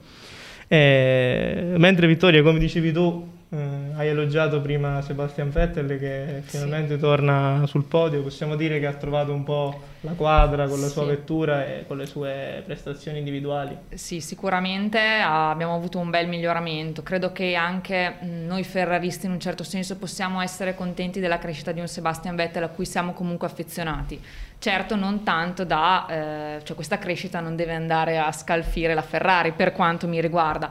Eh, 0.67 1.75
mentre 1.77 2.09
Vittoria, 2.09 2.43
come 2.43 2.59
dicevi 2.59 2.91
tu, 2.91 3.29
Eh, 3.51 3.93
hai 3.95 4.09
elogiato 4.09 4.61
prima 4.61 5.01
Sebastian 5.01 5.49
Vettel 5.49 5.99
che 5.99 6.43
finalmente 6.45 6.95
sì. 6.95 7.01
torna 7.01 7.63
sul 7.67 7.85
podio, 7.85 8.23
possiamo 8.23 8.57
dire 8.57 8.79
che 8.79 8.87
ha 8.87 8.93
trovato 8.93 9.33
un 9.33 9.43
po' 9.43 9.81
la 10.03 10.13
quadra 10.13 10.69
con 10.69 10.79
la 10.79 10.89
sua 10.89 11.05
sì. 11.05 11.09
vettura 11.09 11.65
e 11.65 11.85
con 11.87 11.97
le 11.97 12.05
sue 12.05 12.63
prestazioni 12.67 13.19
individuali. 13.19 13.75
Sì, 13.95 14.21
sicuramente 14.21 14.99
abbiamo 14.99 15.75
avuto 15.75 15.99
un 15.99 16.11
bel 16.11 16.29
miglioramento, 16.29 17.03
credo 17.03 17.33
che 17.33 17.55
anche 17.55 18.17
noi 18.21 18.65
ferraristi 18.65 19.25
in 19.25 19.33
un 19.33 19.41
certo 19.41 19.65
senso 19.65 19.97
possiamo 19.97 20.43
essere 20.43 20.75
contenti 20.75 21.19
della 21.19 21.39
crescita 21.39 21.73
di 21.73 21.81
un 21.81 21.89
Sebastian 21.89 22.37
Vettel 22.37 22.65
a 22.65 22.69
cui 22.69 22.85
siamo 22.85 23.15
comunque 23.15 23.47
affezionati. 23.47 24.21
Certo 24.59 24.95
non 24.95 25.23
tanto 25.23 25.65
da, 25.65 26.07
eh, 26.07 26.65
cioè 26.65 26.75
questa 26.75 26.99
crescita 26.99 27.41
non 27.41 27.57
deve 27.57 27.75
andare 27.75 28.19
a 28.19 28.31
scalfire 28.31 28.93
la 28.93 29.03
Ferrari 29.03 29.53
per 29.53 29.73
quanto 29.73 30.07
mi 30.07 30.21
riguarda 30.21 30.71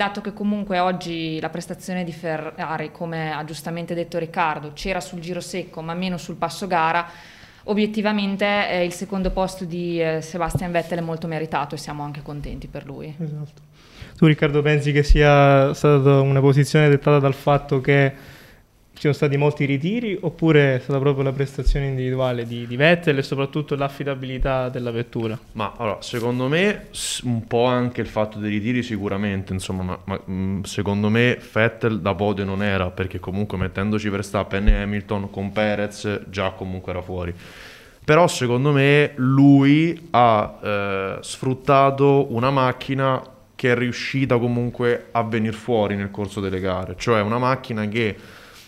dato 0.00 0.22
che 0.22 0.32
comunque 0.32 0.78
oggi 0.78 1.38
la 1.40 1.50
prestazione 1.50 2.04
di 2.04 2.12
Ferrari, 2.12 2.90
come 2.90 3.34
ha 3.34 3.44
giustamente 3.44 3.92
detto 3.92 4.16
Riccardo, 4.16 4.72
c'era 4.72 4.98
sul 4.98 5.20
giro 5.20 5.42
secco 5.42 5.82
ma 5.82 5.92
meno 5.92 6.16
sul 6.16 6.36
passo 6.36 6.66
gara, 6.66 7.06
obiettivamente 7.64 8.46
eh, 8.70 8.84
il 8.86 8.94
secondo 8.94 9.30
posto 9.30 9.66
di 9.66 10.00
eh, 10.00 10.22
Sebastian 10.22 10.72
Vettel 10.72 11.00
è 11.00 11.02
molto 11.02 11.26
meritato 11.26 11.74
e 11.74 11.78
siamo 11.78 12.02
anche 12.02 12.22
contenti 12.22 12.66
per 12.66 12.86
lui. 12.86 13.14
Esatto. 13.14 13.60
Tu 14.16 14.24
Riccardo 14.24 14.62
pensi 14.62 14.90
che 14.90 15.02
sia 15.02 15.74
stata 15.74 16.20
una 16.20 16.40
posizione 16.40 16.88
dettata 16.88 17.18
dal 17.18 17.34
fatto 17.34 17.82
che 17.82 18.38
ci 19.00 19.06
sono 19.06 19.14
stati 19.14 19.38
molti 19.38 19.64
ritiri 19.64 20.18
oppure 20.20 20.74
è 20.74 20.78
stata 20.78 20.98
proprio 20.98 21.24
la 21.24 21.32
prestazione 21.32 21.86
individuale 21.86 22.44
di, 22.44 22.66
di, 22.66 22.76
Vettel 22.76 23.16
e 23.16 23.22
soprattutto 23.22 23.74
l'affidabilità 23.74 24.68
della 24.68 24.90
vettura? 24.90 25.38
Ma 25.52 25.72
allora, 25.78 26.02
secondo 26.02 26.48
me 26.48 26.88
un 27.22 27.46
po' 27.46 27.64
anche 27.64 28.02
il 28.02 28.06
fatto 28.06 28.38
dei 28.38 28.50
ritiri 28.50 28.82
sicuramente, 28.82 29.54
insomma, 29.54 29.84
ma, 29.84 29.98
ma 30.04 30.20
mm, 30.28 30.64
secondo 30.64 31.08
me 31.08 31.38
Vettel 31.50 32.00
da 32.02 32.14
podio 32.14 32.44
non 32.44 32.62
era 32.62 32.90
perché 32.90 33.18
comunque 33.18 33.56
mettendoci 33.56 34.10
Verstappen 34.10 34.68
e 34.68 34.82
Hamilton 34.82 35.30
con 35.30 35.50
Perez 35.50 36.24
già 36.28 36.50
comunque 36.50 36.92
era 36.92 37.00
fuori. 37.00 37.34
Però 38.04 38.28
secondo 38.28 38.70
me 38.70 39.12
lui 39.14 40.08
ha 40.10 40.58
eh, 40.62 41.18
sfruttato 41.22 42.26
una 42.34 42.50
macchina 42.50 43.22
che 43.54 43.72
è 43.72 43.74
riuscita 43.74 44.36
comunque 44.36 45.06
a 45.12 45.22
venire 45.22 45.56
fuori 45.56 45.96
nel 45.96 46.10
corso 46.10 46.42
delle 46.42 46.60
gare, 46.60 46.96
cioè 46.98 47.22
una 47.22 47.38
macchina 47.38 47.88
che 47.88 48.16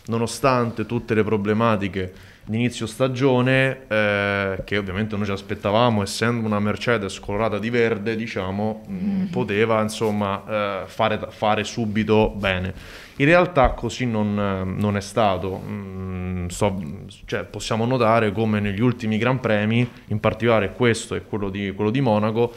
nonostante 0.06 0.86
tutte 0.86 1.14
le 1.14 1.22
problematiche 1.22 2.30
di 2.44 2.56
inizio 2.56 2.86
stagione, 2.86 3.86
eh, 3.86 4.62
che 4.64 4.76
ovviamente 4.76 5.16
noi 5.16 5.26
ci 5.26 5.30
aspettavamo, 5.30 6.02
essendo 6.02 6.44
una 6.46 6.58
Mercedes 6.58 7.20
colorata 7.20 7.58
di 7.58 7.70
verde, 7.70 8.16
diciamo, 8.16 8.84
mm, 8.88 9.26
poteva 9.26 9.80
insomma 9.80 10.42
eh, 10.48 10.86
fare, 10.86 11.20
fare, 11.28 11.62
subito 11.62 12.30
bene. 12.30 12.74
In 13.16 13.26
realtà 13.26 13.70
così 13.70 14.06
non, 14.06 14.74
non 14.76 14.96
è 14.96 15.00
stato. 15.00 15.62
Mm, 15.64 16.46
so, 16.48 16.82
cioè, 17.26 17.44
possiamo 17.44 17.84
notare 17.86 18.32
come 18.32 18.58
negli 18.58 18.80
ultimi 18.80 19.18
Gran 19.18 19.38
Premi, 19.38 19.88
in 20.08 20.18
particolare 20.18 20.72
questo 20.72 21.14
e 21.14 21.22
quello 21.22 21.48
di, 21.48 21.70
quello 21.70 21.90
di 21.90 22.00
Monaco, 22.00 22.52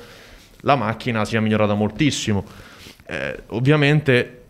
la 0.61 0.75
macchina 0.75 1.25
sia 1.25 1.41
migliorata 1.41 1.75
moltissimo. 1.75 2.43
Eh, 3.05 3.43
ovviamente 3.49 4.44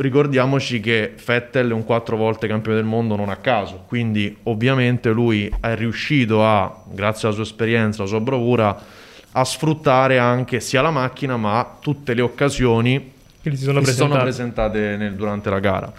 ricordiamoci 0.00 0.80
che 0.80 1.14
Vettel 1.24 1.70
è 1.70 1.74
un 1.74 1.84
quattro 1.84 2.16
volte 2.16 2.46
campione 2.46 2.78
del 2.78 2.86
mondo 2.86 3.16
non 3.16 3.28
a 3.28 3.36
caso, 3.36 3.84
quindi 3.86 4.34
ovviamente 4.44 5.10
lui 5.10 5.52
è 5.60 5.74
riuscito 5.74 6.44
a, 6.44 6.84
grazie 6.90 7.28
alla 7.28 7.36
sua 7.36 7.44
esperienza, 7.44 8.00
alla 8.00 8.08
sua 8.08 8.20
bravura, 8.20 8.82
a 9.32 9.44
sfruttare 9.44 10.18
anche 10.18 10.60
sia 10.60 10.80
la 10.80 10.90
macchina 10.90 11.36
ma 11.36 11.76
tutte 11.80 12.14
le 12.14 12.22
occasioni 12.22 13.12
che 13.42 13.50
gli 13.50 13.56
si 13.56 13.64
sono 13.64 13.80
presentate, 13.80 14.10
sono 14.10 14.22
presentate 14.22 14.96
nel, 14.96 15.14
durante 15.14 15.50
la 15.50 15.60
gara. 15.60 15.92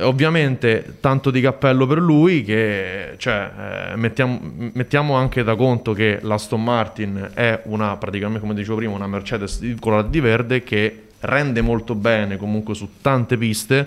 Ovviamente 0.00 0.96
tanto 1.00 1.30
di 1.30 1.40
cappello 1.40 1.86
per 1.86 1.98
lui 1.98 2.44
che 2.44 3.14
cioè, 3.16 3.50
eh, 3.92 3.96
mettiamo, 3.96 4.38
mettiamo, 4.74 5.14
anche 5.14 5.42
da 5.42 5.56
conto 5.56 5.94
che 5.94 6.18
l'Aston 6.20 6.62
Martin 6.62 7.30
è 7.32 7.62
una, 7.64 7.96
praticamente 7.96 8.40
come 8.40 8.52
dicevo 8.52 8.76
prima, 8.76 8.92
una 8.92 9.06
Mercedes 9.06 9.58
di 9.60 9.74
colore 9.80 10.10
di 10.10 10.20
verde 10.20 10.62
che 10.62 11.07
rende 11.20 11.60
molto 11.60 11.94
bene 11.94 12.36
comunque 12.36 12.74
su 12.74 12.88
tante 13.00 13.36
piste 13.36 13.86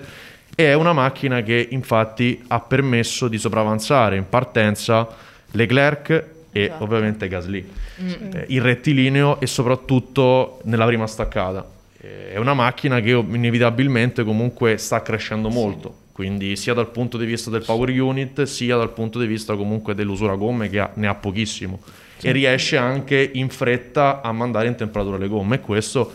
e 0.54 0.66
è 0.66 0.74
una 0.74 0.92
macchina 0.92 1.42
che 1.42 1.68
infatti 1.70 2.42
ha 2.48 2.60
permesso 2.60 3.28
di 3.28 3.38
sopravanzare 3.38 4.16
in 4.16 4.28
partenza 4.28 5.08
Leclerc 5.52 6.24
e 6.52 6.62
esatto. 6.64 6.84
ovviamente 6.84 7.28
Gasly 7.28 7.66
mm. 8.02 8.10
eh, 8.34 8.44
in 8.48 8.62
rettilineo 8.62 9.40
e 9.40 9.46
soprattutto 9.46 10.60
nella 10.64 10.84
prima 10.84 11.06
staccata 11.06 11.66
eh, 11.98 12.32
è 12.32 12.36
una 12.36 12.52
macchina 12.52 13.00
che 13.00 13.10
inevitabilmente 13.12 14.24
comunque 14.24 14.76
sta 14.76 15.00
crescendo 15.00 15.48
molto 15.48 15.88
sì. 15.88 16.12
quindi 16.12 16.56
sia 16.56 16.74
dal 16.74 16.90
punto 16.90 17.16
di 17.16 17.24
vista 17.24 17.48
del 17.48 17.64
power 17.64 17.88
unit 17.88 18.42
sia 18.42 18.76
dal 18.76 18.90
punto 18.90 19.18
di 19.18 19.26
vista 19.26 19.56
comunque 19.56 19.94
dell'usura 19.94 20.34
gomme 20.34 20.68
che 20.68 20.80
ha, 20.80 20.90
ne 20.94 21.06
ha 21.06 21.14
pochissimo 21.14 21.80
sì. 22.18 22.26
e 22.26 22.32
riesce 22.32 22.76
anche 22.76 23.30
in 23.32 23.48
fretta 23.48 24.20
a 24.20 24.32
mandare 24.32 24.68
in 24.68 24.74
temperatura 24.74 25.16
le 25.16 25.28
gomme 25.28 25.56
e 25.56 25.60
questo 25.60 26.12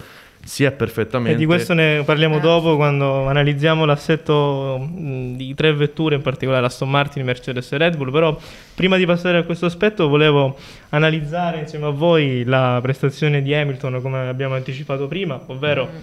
si 0.47 0.63
è 0.63 0.71
perfettamente. 0.71 1.35
E 1.35 1.35
di 1.37 1.45
questo 1.45 1.73
ne 1.73 2.03
parliamo 2.05 2.37
eh. 2.37 2.39
dopo 2.39 2.77
quando 2.77 3.27
analizziamo 3.27 3.83
l'assetto 3.83 4.87
di 4.89 5.53
tre 5.53 5.73
vetture, 5.73 6.15
in 6.15 6.21
particolare 6.21 6.65
Aston 6.65 6.89
Martin, 6.89 7.25
Mercedes 7.25 7.69
e 7.73 7.77
Red 7.77 7.97
Bull. 7.97 8.11
Però 8.11 8.39
prima 8.73 8.95
di 8.95 9.05
passare 9.05 9.39
a 9.39 9.43
questo 9.43 9.65
aspetto 9.65 10.07
volevo 10.07 10.57
analizzare 10.89 11.59
insieme 11.59 11.87
a 11.87 11.89
voi 11.89 12.45
la 12.45 12.79
prestazione 12.81 13.41
di 13.41 13.53
Hamilton 13.53 13.99
come 14.01 14.29
abbiamo 14.29 14.55
anticipato 14.55 15.07
prima, 15.07 15.37
ovvero 15.47 15.89
mm. 15.91 15.97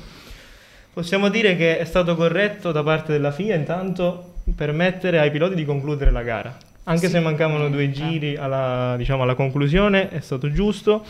possiamo 0.92 1.30
dire 1.30 1.56
che 1.56 1.78
è 1.78 1.84
stato 1.86 2.14
corretto 2.14 2.70
da 2.70 2.82
parte 2.82 3.12
della 3.12 3.32
FIA 3.32 3.54
intanto 3.54 4.32
permettere 4.54 5.20
ai 5.20 5.30
piloti 5.30 5.54
di 5.54 5.64
concludere 5.64 6.10
la 6.10 6.22
gara. 6.22 6.54
Anche 6.86 7.06
sì. 7.06 7.12
se 7.12 7.20
mancavano 7.20 7.70
due 7.70 7.90
giri 7.90 8.36
alla, 8.36 8.94
diciamo, 8.98 9.22
alla 9.22 9.34
conclusione, 9.34 10.10
è 10.10 10.20
stato 10.20 10.52
giusto 10.52 11.02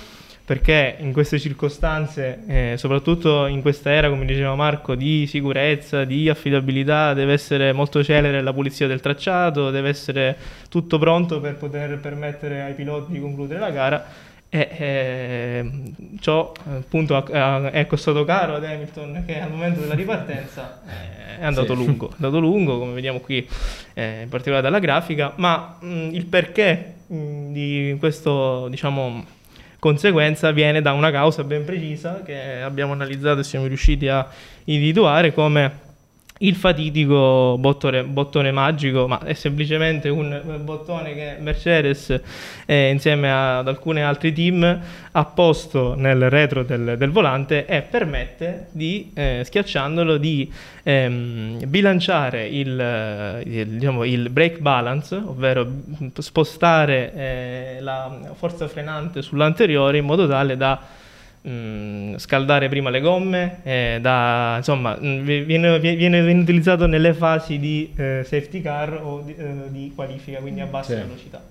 perché 0.44 0.96
in 0.98 1.12
queste 1.14 1.38
circostanze, 1.38 2.42
eh, 2.46 2.74
soprattutto 2.76 3.46
in 3.46 3.62
questa 3.62 3.90
era, 3.90 4.10
come 4.10 4.26
diceva 4.26 4.54
Marco, 4.54 4.94
di 4.94 5.26
sicurezza, 5.26 6.04
di 6.04 6.28
affidabilità, 6.28 7.14
deve 7.14 7.32
essere 7.32 7.72
molto 7.72 8.04
celere 8.04 8.42
la 8.42 8.52
pulizia 8.52 8.86
del 8.86 9.00
tracciato, 9.00 9.70
deve 9.70 9.88
essere 9.88 10.36
tutto 10.68 10.98
pronto 10.98 11.40
per 11.40 11.56
poter 11.56 11.98
permettere 11.98 12.60
ai 12.60 12.74
piloti 12.74 13.12
di 13.12 13.20
concludere 13.20 13.58
la 13.58 13.70
gara. 13.70 14.06
E 14.50 14.68
eh, 14.78 15.70
ciò 16.20 16.52
appunto 16.76 17.26
è 17.26 17.86
costato 17.88 18.24
caro 18.24 18.54
ad 18.54 18.64
Hamilton 18.64 19.24
che 19.26 19.40
al 19.40 19.50
momento 19.50 19.80
della 19.80 19.94
ripartenza 19.94 20.80
eh, 20.86 21.40
è 21.40 21.44
andato 21.44 21.74
sì. 21.74 21.84
lungo, 21.84 22.10
è 22.10 22.14
andato 22.16 22.38
lungo 22.38 22.78
come 22.78 22.92
vediamo 22.92 23.18
qui 23.18 23.44
eh, 23.94 24.20
in 24.22 24.28
particolare 24.28 24.62
dalla 24.62 24.78
grafica, 24.78 25.32
ma 25.36 25.78
mh, 25.80 26.10
il 26.12 26.26
perché 26.26 26.94
mh, 27.06 27.50
di 27.50 27.96
questo 27.98 28.68
diciamo 28.68 29.24
conseguenza 29.84 30.50
viene 30.50 30.80
da 30.80 30.92
una 30.92 31.10
causa 31.10 31.44
ben 31.44 31.62
precisa 31.62 32.22
che 32.24 32.62
abbiamo 32.62 32.94
analizzato 32.94 33.40
e 33.40 33.44
siamo 33.44 33.66
riusciti 33.66 34.08
a 34.08 34.26
individuare 34.64 35.34
come 35.34 35.83
il 36.38 36.56
fatidico 36.56 37.56
bottone, 37.58 38.02
bottone, 38.02 38.50
magico, 38.50 39.06
ma 39.06 39.20
è 39.20 39.34
semplicemente 39.34 40.08
un 40.08 40.60
bottone 40.64 41.14
che 41.14 41.36
Mercedes 41.38 42.20
eh, 42.66 42.90
insieme 42.90 43.32
ad 43.32 43.68
alcuni 43.68 44.02
altri 44.02 44.32
team 44.32 44.80
ha 45.12 45.24
posto 45.26 45.94
nel 45.94 46.28
retro 46.30 46.64
del, 46.64 46.96
del 46.98 47.10
volante 47.12 47.66
e 47.66 47.82
permette 47.82 48.66
di, 48.72 49.12
eh, 49.14 49.42
schiacciandolo, 49.44 50.16
di 50.16 50.52
ehm, 50.82 51.66
bilanciare 51.66 52.48
il, 52.48 53.42
il, 53.44 53.68
diciamo, 53.68 54.02
il, 54.02 54.28
brake 54.28 54.58
balance, 54.58 55.14
ovvero 55.14 55.64
spostare 56.18 57.14
eh, 57.14 57.76
la 57.80 58.32
forza 58.34 58.66
frenante 58.66 59.22
sull'anteriore 59.22 59.98
in 59.98 60.04
modo 60.04 60.26
tale 60.26 60.56
da 60.56 61.02
mh, 61.44 61.50
mm, 61.50 62.14
scaldare 62.16 62.68
prima 62.68 62.90
le 62.90 63.00
gomme, 63.00 63.60
eh, 63.62 63.98
da, 64.00 64.54
insomma, 64.58 64.96
mm, 65.00 65.22
viene, 65.22 65.78
viene, 65.78 66.22
viene, 66.22 66.40
utilizzato 66.40 66.86
nelle 66.86 67.14
fasi 67.14 67.58
di 67.58 67.92
eh, 67.96 68.22
safety 68.24 68.60
car 68.60 69.00
o 69.02 69.20
di, 69.20 69.34
eh, 69.36 69.70
di, 69.70 69.92
qualifica, 69.94 70.38
quindi 70.38 70.60
a 70.60 70.66
bassa 70.66 70.94
sì. 70.94 71.00
velocità. 71.00 71.42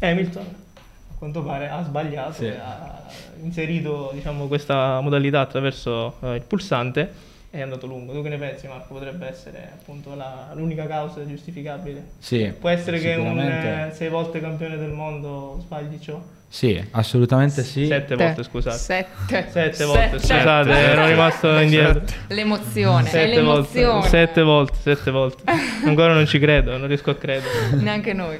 Hamilton, 0.00 0.44
a 0.44 1.14
quanto 1.18 1.42
pare, 1.42 1.68
ha 1.68 1.82
sbagliato, 1.82 2.32
sì. 2.32 2.46
ha 2.46 3.02
inserito 3.42 4.10
diciamo, 4.14 4.46
questa 4.46 5.00
modalità 5.00 5.40
attraverso 5.40 6.16
eh, 6.20 6.36
il 6.36 6.42
pulsante 6.42 7.28
è 7.50 7.60
andato 7.60 7.86
lungo. 7.86 8.12
Tu 8.12 8.22
che 8.22 8.28
ne 8.28 8.38
pensi, 8.38 8.68
Marco? 8.68 8.94
Potrebbe 8.94 9.26
essere 9.26 9.72
appunto 9.72 10.14
la, 10.14 10.50
l'unica 10.54 10.86
causa 10.86 11.26
giustificabile? 11.26 12.04
Sì. 12.18 12.54
Può 12.58 12.68
essere 12.68 13.00
che 13.00 13.14
un 13.16 13.38
eh, 13.38 13.90
sei 13.92 14.08
volte 14.08 14.40
campione 14.40 14.76
del 14.76 14.90
mondo 14.90 15.58
sbagli 15.60 15.98
ciò? 15.98 16.20
Sì, 16.52 16.84
assolutamente 16.92 17.62
sì. 17.62 17.86
Sette 17.86 18.16
volte, 18.16 18.42
scusate. 18.42 18.76
Sette. 18.76 19.46
Sette 19.50 19.84
volte, 19.84 20.18
sette. 20.18 20.18
scusate, 20.18 20.70
ero 20.70 21.06
rimasto 21.06 21.58
indietro. 21.58 22.02
L'emozione, 22.28 23.08
sette 23.08 23.34
l'emozione. 23.34 23.92
Volte, 23.92 24.08
sette 24.08 24.42
volte, 24.42 24.76
sette 24.80 25.10
volte. 25.10 25.42
Ancora 25.84 26.12
non 26.12 26.26
ci 26.26 26.38
credo, 26.38 26.76
non 26.76 26.86
riesco 26.88 27.10
a 27.10 27.14
credere. 27.16 27.70
Neanche 27.80 28.12
noi. 28.12 28.38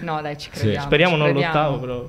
No, 0.00 0.20
dai, 0.20 0.36
ci 0.36 0.50
crediamo. 0.50 0.80
Sì. 0.80 0.84
Speriamo 0.84 1.12
ci 1.14 1.18
non 1.18 1.30
crediamo. 1.30 1.54
l'ottavo, 1.54 1.78
però. 1.78 2.08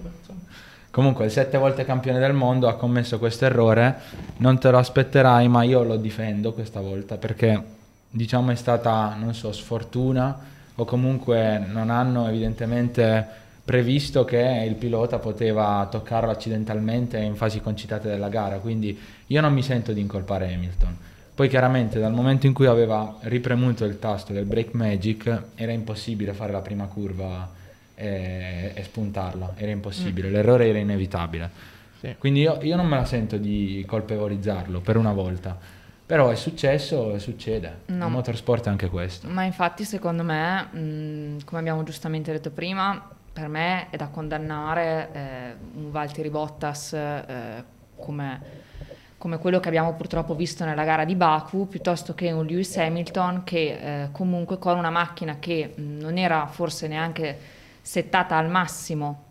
Comunque, 0.96 1.26
il 1.26 1.32
sette 1.32 1.58
volte 1.58 1.84
campione 1.84 2.20
del 2.20 2.32
mondo 2.32 2.70
ha 2.70 2.78
commesso 2.78 3.20
questo 3.20 3.44
errore. 3.44 4.00
Non 4.38 4.60
te 4.60 4.72
lo 4.72 4.78
aspetterai, 4.78 5.50
ma 5.50 5.64
io 5.64 5.84
lo 5.84 5.98
difendo 5.98 6.54
questa 6.54 6.80
volta 6.80 7.18
perché 7.18 7.62
diciamo 8.10 8.52
è 8.52 8.56
stata, 8.56 9.14
non 9.20 9.34
so, 9.34 9.52
sfortuna 9.52 10.40
o 10.74 10.86
comunque 10.86 11.58
non 11.58 11.90
hanno 11.90 12.30
evidentemente 12.30 13.28
previsto 13.66 14.24
che 14.24 14.64
il 14.66 14.76
pilota 14.76 15.20
poteva 15.20 15.86
toccarlo 15.92 16.32
accidentalmente 16.32 17.18
in 17.18 17.36
fasi 17.36 17.60
concitate 17.60 18.08
della 18.08 18.30
gara, 18.30 18.60
quindi 18.60 18.98
io 19.28 19.42
non 19.42 19.52
mi 19.52 19.64
sento 19.64 19.92
di 19.92 20.00
incolpare 20.00 20.54
Hamilton. 20.54 20.98
Poi 21.36 21.50
chiaramente 21.50 22.00
dal 22.00 22.14
momento 22.14 22.46
in 22.46 22.54
cui 22.54 22.68
aveva 22.68 23.18
ripremuto 23.24 23.84
il 23.84 24.00
tasto 24.00 24.32
del 24.32 24.46
Break 24.46 24.72
Magic 24.72 25.42
era 25.56 25.74
impossibile 25.74 26.32
fare 26.32 26.54
la 26.54 26.62
prima 26.62 26.86
curva 26.86 27.64
e, 27.96 28.72
e 28.76 28.84
spuntarla, 28.84 29.54
era 29.56 29.72
impossibile, 29.72 30.30
mm. 30.30 30.32
l'errore 30.32 30.68
era 30.68 30.78
inevitabile. 30.78 31.50
Sì. 32.00 32.16
Quindi 32.20 32.42
io, 32.42 32.60
io 32.62 32.76
non 32.76 32.88
me 32.88 32.98
la 32.98 33.06
sento 33.06 33.38
di 33.38 33.84
colpevolizzarlo 33.88 34.82
per 34.82 34.98
una 34.98 35.14
volta. 35.14 35.58
Però 36.06 36.30
è 36.30 36.36
successo 36.36 37.16
e 37.16 37.20
succede. 37.20 37.80
No. 37.88 38.06
Il 38.06 38.12
motorsport 38.12 38.66
è 38.68 38.70
anche 38.70 38.90
questo. 38.90 39.28
Ma 39.28 39.44
infatti, 39.44 39.84
secondo 39.84 40.22
me, 40.22 40.68
mh, 40.72 41.46
come 41.46 41.60
abbiamo 41.60 41.82
giustamente 41.82 42.32
detto 42.32 42.52
prima, 42.52 43.10
per 43.34 43.48
me 43.48 43.90
è 43.90 43.98
da 43.98 44.08
condannare 44.10 45.10
eh, 45.12 45.56
un 45.74 45.90
Valtteri 45.90 46.30
Bottas 46.30 46.94
eh, 46.94 47.64
come, 47.96 48.42
come, 49.18 49.40
quello 49.40 49.60
che 49.60 49.68
abbiamo 49.68 49.94
purtroppo 49.96 50.36
visto 50.36 50.64
nella 50.64 50.84
gara 50.84 51.06
di 51.06 51.16
Baku, 51.16 51.68
piuttosto 51.68 52.14
che 52.14 52.32
un 52.32 52.46
Lewis 52.46 52.78
Hamilton 52.78 53.44
che 53.44 54.04
eh, 54.04 54.10
comunque 54.12 54.60
con 54.60 54.78
una 54.78 54.92
macchina 54.92 55.38
che 55.40 55.74
mh, 55.76 55.82
non 56.00 56.20
era 56.20 56.46
forse 56.46 56.88
neanche 56.88 57.38
settata 57.86 58.36
al 58.36 58.50
massimo 58.50 59.24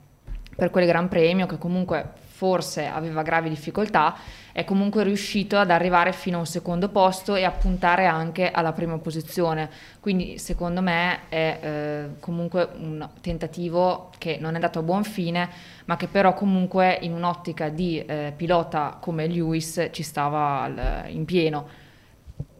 per 0.54 0.70
quel 0.70 0.86
Gran 0.86 1.08
Premio, 1.08 1.46
che 1.46 1.58
comunque 1.58 2.12
forse 2.34 2.86
aveva 2.86 3.22
gravi 3.22 3.48
difficoltà, 3.48 4.14
è 4.52 4.62
comunque 4.62 5.02
riuscito 5.02 5.58
ad 5.58 5.70
arrivare 5.70 6.12
fino 6.12 6.36
a 6.36 6.40
un 6.40 6.46
secondo 6.46 6.88
posto 6.88 7.34
e 7.34 7.42
a 7.42 7.50
puntare 7.50 8.06
anche 8.06 8.52
alla 8.52 8.72
prima 8.72 8.96
posizione. 8.98 9.68
Quindi 9.98 10.38
secondo 10.38 10.80
me 10.80 11.28
è 11.28 11.58
eh, 11.60 12.08
comunque 12.20 12.68
un 12.76 13.08
tentativo 13.20 14.10
che 14.18 14.38
non 14.40 14.52
è 14.52 14.54
andato 14.54 14.78
a 14.78 14.82
buon 14.82 15.02
fine, 15.02 15.48
ma 15.86 15.96
che 15.96 16.06
però 16.06 16.34
comunque 16.34 16.96
in 17.02 17.12
un'ottica 17.12 17.70
di 17.70 18.04
eh, 18.04 18.32
pilota 18.36 18.98
come 19.00 19.26
Lewis 19.26 19.88
ci 19.90 20.04
stava 20.04 20.62
al, 20.62 21.04
in 21.08 21.24
pieno. 21.24 21.82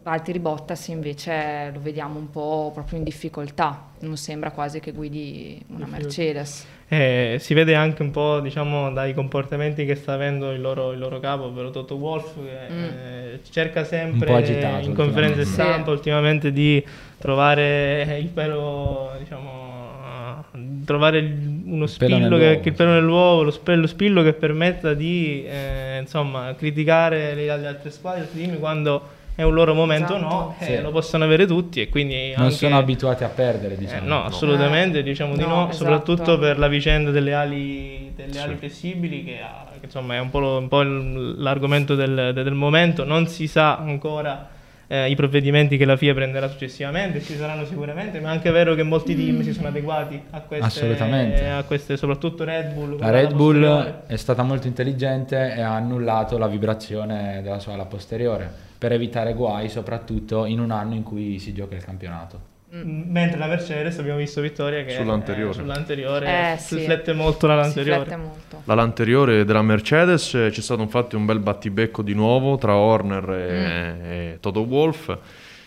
Valtteri 0.05 0.37
Bottas 0.37 0.89
invece 0.89 1.71
lo 1.73 1.79
vediamo 1.81 2.19
un 2.19 2.29
po' 2.29 2.69
proprio 2.71 2.99
in 2.99 3.03
difficoltà, 3.03 3.87
non 4.01 4.17
sembra 4.17 4.51
quasi 4.51 4.79
che 4.79 4.91
guidi 4.91 5.59
una 5.69 5.87
Mercedes. 5.87 6.67
Eh, 6.87 7.37
si 7.39 7.55
vede 7.55 7.73
anche 7.73 8.03
un 8.03 8.11
po' 8.11 8.39
diciamo, 8.39 8.91
dai 8.91 9.15
comportamenti 9.15 9.83
che 9.83 9.95
sta 9.95 10.13
avendo 10.13 10.51
il 10.51 10.61
loro, 10.61 10.91
il 10.91 10.99
loro 10.99 11.19
capo, 11.19 11.45
ovvero 11.45 11.71
Toto 11.71 11.95
Wolf, 11.95 12.35
che 12.35 12.71
mm. 12.71 12.83
eh, 12.83 13.39
cerca 13.49 13.83
sempre 13.83 14.31
agitato, 14.31 14.85
in 14.85 14.93
conferenze 14.93 15.43
stampa 15.43 15.89
ultimamente 15.89 16.51
di 16.51 16.85
trovare 17.17 18.19
il 18.19 18.27
pelo, 18.27 19.11
diciamo, 19.17 20.45
trovare 20.85 21.19
uno 21.65 21.87
spillo, 21.87 22.37
che, 22.37 22.59
che, 22.59 22.69
il 22.69 22.75
pelo 22.75 22.91
nell'uovo, 22.91 23.41
lo, 23.41 23.49
sp- 23.49 23.69
lo 23.69 23.87
spillo 23.87 24.21
che 24.21 24.33
permetta 24.33 24.93
di 24.93 25.43
eh, 25.47 25.97
insomma, 25.99 26.53
criticare 26.55 27.33
le, 27.33 27.45
le 27.57 27.65
altre 27.65 27.89
squadre, 27.89 28.27
quando 28.59 29.14
è 29.35 29.43
un 29.43 29.53
loro 29.53 29.73
momento 29.73 30.15
esatto. 30.15 30.33
no, 30.33 30.55
eh, 30.59 30.81
lo 30.81 30.91
possono 30.91 31.25
avere 31.25 31.45
tutti 31.45 31.81
e 31.81 31.89
quindi 31.89 32.33
non 32.35 32.45
anche... 32.45 32.55
sono 32.55 32.77
abituati 32.77 33.25
a 33.25 33.27
perdere 33.27 33.75
diciamo. 33.75 34.05
Eh, 34.05 34.07
no, 34.07 34.23
assolutamente, 34.23 35.03
diciamo 35.03 35.31
no, 35.31 35.37
di 35.37 35.43
no, 35.43 35.69
esatto. 35.69 35.75
soprattutto 35.75 36.39
per 36.39 36.57
la 36.57 36.69
vicenda 36.69 37.11
delle 37.11 37.33
ali, 37.33 38.13
delle 38.15 38.31
sì. 38.31 38.39
ali 38.39 38.55
flessibili 38.55 39.25
che, 39.25 39.41
ha, 39.41 39.65
che, 39.73 39.85
insomma 39.85 40.15
è 40.15 40.19
un 40.19 40.29
po', 40.29 40.39
lo, 40.39 40.57
un 40.57 40.69
po 40.69 40.83
l'argomento 40.83 41.95
del, 41.95 42.31
del, 42.33 42.53
momento, 42.53 43.03
non 43.03 43.27
si 43.27 43.47
sa 43.47 43.75
ancora 43.75 44.47
eh, 44.87 45.09
i 45.09 45.15
provvedimenti 45.15 45.75
che 45.75 45.83
la 45.83 45.97
FIA 45.97 46.13
prenderà 46.13 46.47
successivamente, 46.47 47.21
ci 47.21 47.35
saranno 47.35 47.65
sicuramente, 47.65 48.21
ma 48.21 48.29
è 48.29 48.31
anche 48.31 48.51
vero 48.51 48.73
che 48.73 48.83
molti 48.83 49.17
team 49.17 49.39
mm. 49.39 49.41
si 49.41 49.51
sono 49.51 49.67
adeguati 49.67 50.21
a 50.29 50.39
queste, 50.39 50.65
Assolutamente. 50.65 51.49
a 51.49 51.63
queste 51.63 51.97
soprattutto 51.97 52.45
Red 52.45 52.73
Bull. 52.73 52.99
La 52.99 53.09
Red 53.09 53.33
Bull 53.33 54.05
è 54.07 54.15
stata 54.15 54.43
molto 54.43 54.67
intelligente 54.67 55.55
e 55.55 55.59
ha 55.59 55.75
annullato 55.75 56.37
la 56.37 56.47
vibrazione 56.47 57.41
della 57.43 57.59
sua 57.59 57.73
ala 57.73 57.85
posteriore 57.85 58.64
per 58.77 58.91
evitare 58.91 59.33
guai, 59.33 59.69
soprattutto 59.69 60.45
in 60.45 60.59
un 60.59 60.71
anno 60.71 60.93
in 60.93 61.03
cui 61.03 61.39
si 61.39 61.53
gioca 61.53 61.75
il 61.75 61.83
campionato. 61.83 62.53
Mm. 62.75 63.03
Mentre 63.09 63.37
la 63.37 63.47
Mercedes 63.47 63.97
abbiamo 63.99 64.17
visto 64.17 64.41
Vittoria 64.41 64.83
che 64.83 64.95
sull'anteriore, 64.95 65.51
eh, 65.51 65.53
sull'anteriore 65.53 66.53
eh, 66.53 66.57
si 66.57 66.75
riflette 66.75 67.13
molto 67.13 67.47
l'anteriore. 67.47 68.17
Molto. 68.17 68.61
L'anteriore 68.65 69.45
della 69.45 69.61
Mercedes 69.61 70.29
c'è 70.31 70.61
stato 70.61 70.81
infatti 70.81 71.15
un 71.15 71.25
bel 71.25 71.39
battibecco 71.39 72.01
di 72.01 72.13
nuovo 72.13 72.57
tra 72.57 72.75
Horner 72.75 73.29
e, 73.29 73.93
mm. 73.93 74.03
e 74.03 74.37
Toto 74.41 74.61
Wolff. 74.61 75.15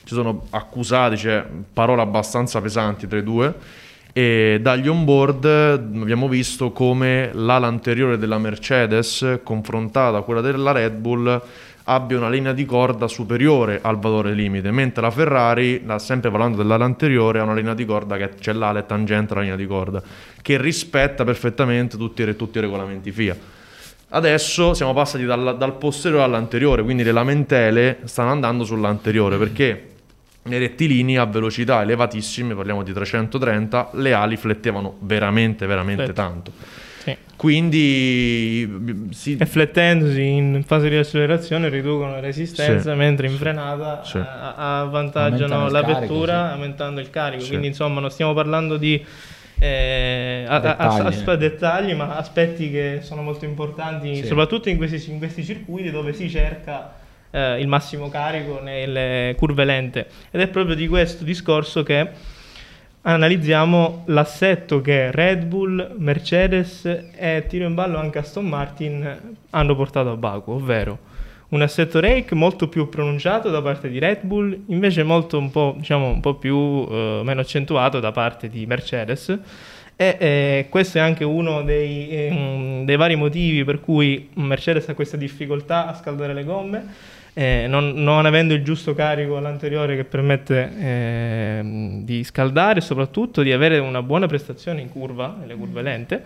Ci 0.05 0.15
sono 0.15 0.47
accusati, 0.51 1.17
cioè 1.17 1.45
parole 1.73 2.03
abbastanza 2.03 2.61
pesanti 2.61 3.07
tra 3.07 3.19
i 3.19 3.23
due. 3.23 3.55
E 4.13 4.59
dagli 4.61 4.89
on-board 4.89 5.45
abbiamo 5.45 6.29
visto 6.29 6.73
come 6.73 7.31
l'ala 7.33 7.69
anteriore 7.69 8.19
della 8.19 8.39
Mercedes 8.39 9.39
confrontata 9.45 10.17
a 10.19 10.23
quella 10.23 10.41
della 10.41 10.73
Red 10.73 10.95
Bull 10.95 11.41
abbia 11.91 12.19
una 12.19 12.29
linea 12.29 12.53
di 12.53 12.67
corda 12.67 13.09
superiore 13.09 13.79
al 13.83 13.99
valore 13.99 14.35
limite, 14.35 14.71
mentre 14.71 15.01
la 15.01 15.11
Ferrari, 15.11 15.83
sempre 15.97 16.31
parlando 16.31 16.59
dell'ala 16.59 16.85
anteriore, 16.85 17.39
ha 17.39 17.45
una 17.45 17.55
linea 17.55 17.73
di 17.73 17.87
corda 17.87 18.19
che 18.19 18.35
c'è 18.39 18.53
l'ala 18.53 18.81
e 18.81 18.87
tangente 18.87 19.33
alla 19.33 19.43
linea 19.43 19.57
di 19.57 19.67
corda, 19.67 20.03
che 20.43 20.61
rispetta 20.61 21.25
perfettamente 21.25 21.97
tutti, 21.97 22.37
tutti 22.37 22.59
i 22.59 22.61
regolamenti 22.61 23.11
FIA. 23.11 23.37
Adesso 24.11 24.75
siamo 24.75 24.93
passati 24.93 25.25
dal, 25.25 25.57
dal 25.57 25.77
posteriore 25.77 26.25
all'anteriore, 26.25 26.83
quindi 26.83 27.03
le 27.03 27.13
lamentele 27.13 28.01
stanno 28.05 28.31
andando 28.31 28.65
sull'anteriore 28.65 29.39
perché 29.39 29.89
nei 30.43 30.59
rettilini 30.59 31.17
a 31.17 31.25
velocità 31.25 31.83
elevatissime, 31.83 32.55
parliamo 32.55 32.83
di 32.83 32.93
330, 32.93 33.91
le 33.95 34.13
ali 34.13 34.37
flettevano 34.37 34.97
veramente, 35.01 35.67
veramente 35.67 36.13
tanto. 36.13 36.53
Sì. 37.09 37.17
Quindi 37.37 39.09
si... 39.11 39.37
efflettendosi 39.39 40.23
in 40.23 40.63
fase 40.67 40.89
di 40.89 40.97
accelerazione 40.97 41.69
riducono 41.69 42.13
la 42.13 42.21
resistenza, 42.21 42.91
sì. 42.91 42.97
mentre 42.97 43.29
in 43.29 43.37
frenata 43.37 44.03
sì. 44.05 44.21
avvantaggiano 44.21 45.69
la 45.71 45.83
vettura 45.83 46.53
aumentando 46.53 47.01
il 47.01 47.11
carico. 47.11 47.47
Quindi 47.47 47.69
insomma 47.69 48.01
non 48.01 48.11
stiamo 48.11 48.35
parlando 48.35 48.77
di 48.77 49.05
eh, 49.61 50.47
dettagli. 50.49 51.25
A, 51.27 51.33
a, 51.33 51.37
dettagli, 51.37 51.95
ma 51.95 52.17
aspetti 52.17 52.71
che 52.71 53.01
sono 53.03 53.23
molto 53.23 53.45
importanti, 53.45 54.25
soprattutto 54.25 54.69
in 54.69 54.77
questi, 54.77 55.11
in 55.11 55.19
questi, 55.19 55.45
circuiti 55.45 55.91
dove 55.91 56.13
si 56.13 56.29
cerca 56.29 56.95
eh, 57.31 57.61
il 57.61 57.69
massimo 57.69 58.09
carico 58.09 58.61
nelle 58.61 59.35
curve 59.37 59.65
lente. 59.65 60.07
Ed 60.31 60.41
è 60.41 60.49
proprio 60.49 60.75
di 60.75 60.87
questo 60.89 61.25
discorso 61.25 61.83
che 61.83 62.37
analizziamo 63.03 64.03
l'assetto 64.07 64.81
che 64.81 65.11
Red 65.11 65.45
Bull, 65.45 65.95
Mercedes 65.99 66.85
e 66.85 67.45
tiro 67.49 67.67
in 67.67 67.75
ballo 67.75 67.99
anche 67.99 68.19
Aston 68.19 68.47
Martin 68.47 69.37
hanno 69.51 69.77
portato 69.77 70.11
a 70.11 70.17
Baku, 70.17 70.53
ovvero 70.53 70.99
un 71.49 71.63
assetto 71.63 72.01
rake 72.01 72.35
molto 72.35 72.69
più 72.69 72.89
pronunciato 72.89 73.51
da 73.51 73.63
parte 73.63 73.89
di 73.89 73.99
Red 73.99 74.21
Bull, 74.23 74.65
invece 74.67 75.03
molto 75.03 75.39
un 75.39 75.51
po', 75.51 75.75
diciamo, 75.79 76.09
un 76.09 76.21
po 76.21 76.35
più 76.35 76.87
eh, 76.91 77.23
meno 77.25 77.41
accentuato 77.41 78.01
da 78.01 78.13
parte 78.13 78.49
di 78.49 78.67
Mercedes. 78.67 79.39
E 79.97 80.17
eh, 80.19 80.67
questo 80.69 80.99
è 80.99 81.01
anche 81.01 81.25
uno 81.25 81.63
dei, 81.63 82.09
eh, 82.09 82.83
dei 82.85 82.97
vari 82.97 83.17
motivi 83.17 83.65
per 83.65 83.81
cui 83.81 84.29
Mercedes 84.35 84.89
ha 84.89 84.95
questa 84.95 85.17
difficoltà 85.17 85.89
a 85.89 85.95
scaldare 85.95 86.35
le 86.35 86.45
gomme 86.45 86.87
eh, 87.39 87.67
non, 87.69 87.93
non, 87.95 88.27
avendo 88.27 88.53
il 88.53 88.65
giusto 88.65 88.95
carico 88.95 89.37
all'anteriore 89.37 89.95
che 89.95 90.03
permette 90.03 90.73
eh, 90.77 92.01
di 92.03 92.25
scaldare 92.25 92.81
e 92.81 92.83
soprattutto 92.83 93.43
di 93.43 93.53
avere 93.53 93.79
una 93.79 94.03
buona 94.03 94.27
prestazione 94.27 94.81
in 94.81 94.89
curva, 94.89 95.37
nelle 95.39 95.55
curve 95.55 95.83
lente, 95.83 96.25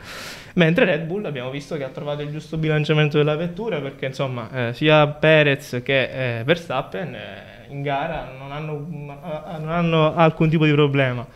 mentre 0.55 0.87
Red 0.87 1.03
Bull 1.03 1.27
abbiamo 1.27 1.51
visto 1.51 1.77
che 1.77 1.85
ha 1.85 1.91
trovato 1.91 2.23
il 2.23 2.31
giusto 2.31 2.57
bilanciamento 2.57 3.19
della 3.19 3.37
vettura 3.37 3.79
perché 3.81 4.07
insomma 4.07 4.69
eh, 4.69 4.73
sia 4.73 5.07
Perez 5.07 5.83
che 5.85 6.39
eh, 6.39 6.45
Verstappen 6.45 7.15
eh, 7.15 7.67
in 7.69 7.83
gara 7.83 8.33
non 8.39 8.51
hanno, 8.51 8.87
non 8.89 9.69
hanno 9.69 10.15
alcun 10.15 10.49
tipo 10.49 10.65
di 10.65 10.73
problema 10.73 11.27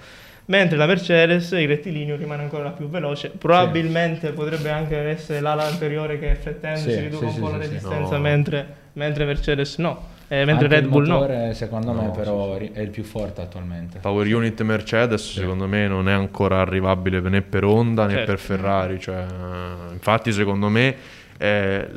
mentre 0.47 0.79
la 0.79 0.87
Mercedes 0.87 1.51
il 1.51 1.69
rettilineo 1.69 2.17
rimane 2.17 2.45
ancora 2.45 2.71
più 2.71 2.89
veloce 2.89 3.29
probabilmente 3.31 4.29
sì. 4.29 4.33
potrebbe 4.33 4.71
anche 4.71 4.97
essere 4.97 5.41
l'ala 5.41 5.65
anteriore 5.65 6.19
che 6.19 6.35
flettendo 6.37 6.79
sì, 6.79 6.93
si 6.93 7.01
riduce 7.01 7.29
sì, 7.29 7.35
un 7.35 7.41
po' 7.41 7.51
la 7.51 7.59
resistenza 7.59 8.15
no. 8.15 8.23
mentre 8.23 8.85
mentre 8.97 9.25
Mercedes 9.25 9.77
no. 9.77 10.15
Eh, 10.29 10.45
mentre 10.45 10.65
Anche 10.67 10.81
Red 10.81 10.89
Bull 10.89 11.07
motore, 11.07 11.47
no. 11.47 11.53
Secondo 11.53 11.93
me, 11.93 12.07
no, 12.07 12.11
però, 12.11 12.59
sì, 12.59 12.65
sì. 12.65 12.73
è 12.73 12.81
il 12.81 12.91
più 12.91 13.05
forte 13.05 13.43
attualmente. 13.43 14.01
Power 14.01 14.35
unit 14.35 14.61
Mercedes, 14.63 15.23
sì. 15.23 15.39
secondo 15.39 15.69
me, 15.69 15.87
non 15.87 16.09
è 16.09 16.13
ancora 16.13 16.61
arrivabile 16.61 17.21
né 17.21 17.43
per 17.43 17.65
Honda 17.65 18.07
né 18.07 18.15
certo. 18.15 18.27
per 18.27 18.39
Ferrari. 18.41 18.99
Cioè, 18.99 19.25
infatti, 19.93 20.33
secondo 20.33 20.69
me, 20.69 20.97
eh, 21.39 21.89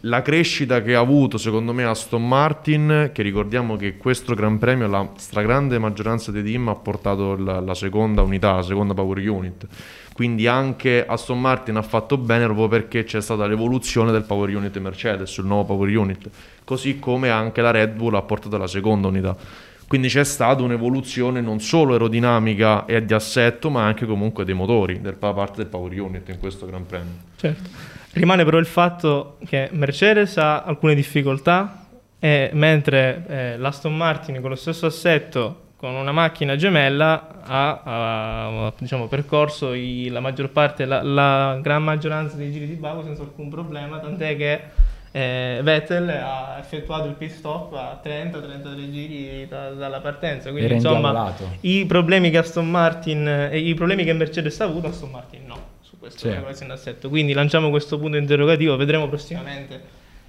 la 0.00 0.22
crescita 0.22 0.82
che 0.82 0.96
ha 0.96 1.00
avuto, 1.00 1.38
secondo 1.38 1.72
me, 1.72 1.84
Aston 1.84 2.26
Martin, 2.26 3.10
che 3.12 3.22
ricordiamo 3.22 3.76
che 3.76 3.96
questo 3.98 4.34
Gran 4.34 4.58
Premio, 4.58 4.88
la 4.88 5.08
stragrande 5.16 5.78
maggioranza 5.78 6.32
dei 6.32 6.42
team 6.42 6.68
ha 6.68 6.74
portato 6.74 7.36
la, 7.36 7.60
la 7.60 7.74
seconda 7.74 8.22
unità, 8.22 8.54
la 8.54 8.62
seconda 8.62 8.94
Power 8.94 9.18
unit 9.28 9.66
quindi 10.14 10.46
anche 10.46 11.04
Aston 11.04 11.40
Martin 11.40 11.74
ha 11.74 11.82
fatto 11.82 12.16
bene 12.16 12.44
proprio 12.44 12.68
perché 12.68 13.02
c'è 13.02 13.20
stata 13.20 13.48
l'evoluzione 13.48 14.12
del 14.12 14.22
power 14.22 14.48
unit 14.54 14.78
Mercedes, 14.78 15.36
il 15.38 15.44
nuovo 15.44 15.74
power 15.74 15.96
unit, 15.96 16.30
così 16.62 17.00
come 17.00 17.30
anche 17.30 17.60
la 17.60 17.72
Red 17.72 17.96
Bull 17.96 18.14
ha 18.14 18.22
portato 18.22 18.56
la 18.56 18.68
seconda 18.68 19.08
unità. 19.08 19.36
Quindi 19.88 20.06
c'è 20.06 20.22
stata 20.22 20.62
un'evoluzione 20.62 21.40
non 21.40 21.58
solo 21.58 21.94
aerodinamica 21.94 22.86
e 22.86 23.04
di 23.04 23.12
assetto, 23.12 23.70
ma 23.70 23.86
anche 23.86 24.06
comunque 24.06 24.44
dei 24.44 24.54
motori, 24.54 25.00
da 25.00 25.12
parte 25.14 25.56
del 25.56 25.66
Power 25.66 26.00
Unit 26.00 26.28
in 26.28 26.38
questo 26.38 26.64
Gran 26.66 26.86
Premio. 26.86 27.12
Certo. 27.36 27.70
Rimane 28.12 28.44
però 28.44 28.58
il 28.58 28.66
fatto 28.66 29.38
che 29.44 29.68
Mercedes 29.72 30.36
ha 30.36 30.62
alcune 30.62 30.94
difficoltà, 30.94 31.86
mentre 32.20 33.24
eh, 33.26 33.58
l'Aston 33.58 33.96
Martin 33.96 34.40
con 34.40 34.50
lo 34.50 34.56
stesso 34.56 34.86
assetto 34.86 35.63
con 35.84 35.96
una 35.96 36.12
macchina 36.12 36.56
gemella 36.56 37.42
ha, 37.42 37.80
ha 37.84 38.72
diciamo, 38.78 39.06
percorso 39.06 39.74
i, 39.74 40.08
la 40.08 40.20
maggior 40.20 40.48
parte, 40.48 40.86
la, 40.86 41.02
la, 41.02 41.58
gran 41.60 41.84
maggioranza 41.84 42.36
dei 42.36 42.50
giri 42.50 42.66
di 42.66 42.72
Baku 42.72 43.02
senza 43.02 43.20
alcun 43.20 43.50
problema, 43.50 43.98
tant'è 43.98 44.34
che 44.34 44.60
eh, 45.12 45.60
Vettel 45.62 46.08
ha 46.08 46.56
effettuato 46.58 47.06
il 47.06 47.12
pit 47.12 47.32
stop 47.32 47.74
a 47.74 48.00
30-33 48.02 48.90
giri 48.90 49.46
da, 49.46 49.72
dalla 49.72 50.00
partenza. 50.00 50.50
Quindi 50.52 50.72
insomma 50.72 51.34
i 51.60 51.84
problemi 51.84 52.30
che 52.30 52.38
Aston 52.38 52.70
Martin 52.70 53.28
e 53.28 53.50
eh, 53.52 53.58
i 53.58 53.74
problemi 53.74 54.04
che 54.04 54.14
Mercedes 54.14 54.58
ha 54.62 54.64
avuto, 54.64 54.86
Aston 54.86 55.10
Martin 55.10 55.44
no, 55.44 55.58
su 55.82 55.98
questo 55.98 56.30
sì. 56.30 56.64
assetto. 56.64 57.10
Quindi 57.10 57.34
lanciamo 57.34 57.68
questo 57.68 57.98
punto 57.98 58.16
interrogativo, 58.16 58.74
vedremo 58.76 59.06
prossimamente 59.06 59.82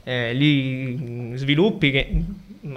eh, 0.04 0.36
gli 0.36 1.38
sviluppi 1.38 1.92
che 1.92 2.24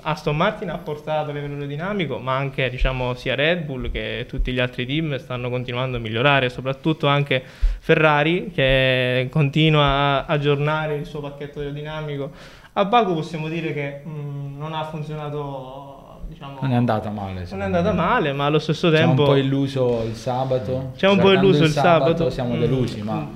Aston 0.03 0.37
Martin 0.37 0.71
ha 0.71 0.79
portato 0.79 1.33
livello 1.33 1.55
aerodinamico, 1.55 2.19
ma 2.19 2.37
anche 2.37 2.69
diciamo, 2.69 3.15
sia 3.15 3.35
Red 3.35 3.65
Bull 3.65 3.91
che 3.91 4.27
tutti 4.29 4.53
gli 4.53 4.59
altri 4.59 4.85
team 4.85 5.17
stanno 5.19 5.49
continuando 5.49 5.97
a 5.97 6.01
migliorare, 6.01 6.51
soprattutto 6.51 7.07
anche 7.07 7.43
Ferrari 7.79 8.51
che 8.53 9.29
continua 9.31 9.85
a 9.85 10.25
aggiornare 10.27 10.97
il 10.97 11.07
suo 11.07 11.21
pacchetto 11.21 11.61
aerodinamico. 11.61 12.31
A 12.75 12.85
Baku 12.85 13.15
possiamo 13.15 13.49
dire 13.49 13.73
che 13.73 14.03
mh, 14.05 14.11
mm, 14.11 14.59
non 14.59 14.75
ha 14.75 14.85
funzionato 14.85 15.95
Diciamo, 16.29 16.59
non 16.61 16.73
è 16.73 16.75
andata 16.75 17.09
male. 17.09 17.47
Non 17.49 17.63
è 17.63 17.65
andata 17.65 17.93
male, 17.95 18.33
ma 18.35 18.45
allo 18.45 18.59
stesso 18.59 18.91
tempo. 18.91 19.15
C'è 19.15 19.19
un 19.21 19.27
po' 19.29 19.37
illuso 19.37 20.03
il 20.07 20.15
sabato. 20.15 20.91
C'è 20.95 21.09
un 21.09 21.19
po' 21.19 21.33
illuso 21.33 21.65
il 21.65 21.71
sabato. 21.71 22.05
sabato 22.05 22.31
siamo 22.31 22.55
delusi, 22.59 23.01
mm, 23.01 23.07
ma 23.07 23.27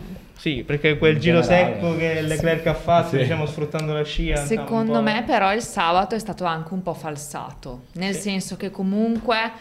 sì, 0.43 0.65
perché 0.65 0.99
quel 0.99 1.21
giro 1.21 1.41
secco 1.41 1.97
che 1.97 2.21
Leclerc 2.21 2.67
ha 2.67 2.75
fatto, 2.75 3.11
sì. 3.11 3.19
diciamo, 3.19 3.47
sfruttando 3.47 3.93
la 3.93 4.03
scia. 4.03 4.45
Secondo 4.45 5.01
me, 5.01 5.23
però, 5.25 5.55
il 5.55 5.63
sabato 5.63 6.17
è 6.17 6.19
stato 6.19 6.45
anche 6.45 6.75
un 6.75 6.83
po' 6.83 6.95
falsato, 6.95 7.83
nel 7.93 8.15
sì. 8.15 8.23
senso 8.23 8.57
che 8.57 8.73
comunque 8.73 9.53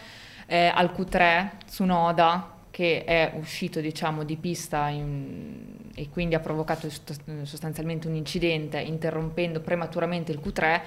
eh, 0.46 0.72
al 0.74 0.90
Q3 0.92 1.50
Tsunoda, 1.66 2.54
che 2.72 3.04
è 3.04 3.30
uscito, 3.36 3.78
diciamo, 3.78 4.24
di 4.24 4.34
pista 4.34 4.88
in, 4.88 5.54
e 5.94 6.08
quindi 6.08 6.34
ha 6.34 6.40
provocato 6.40 6.88
sostanzialmente 7.44 8.08
un 8.08 8.16
incidente, 8.16 8.80
interrompendo 8.80 9.60
prematuramente 9.60 10.32
il 10.32 10.40
Q3. 10.44 10.80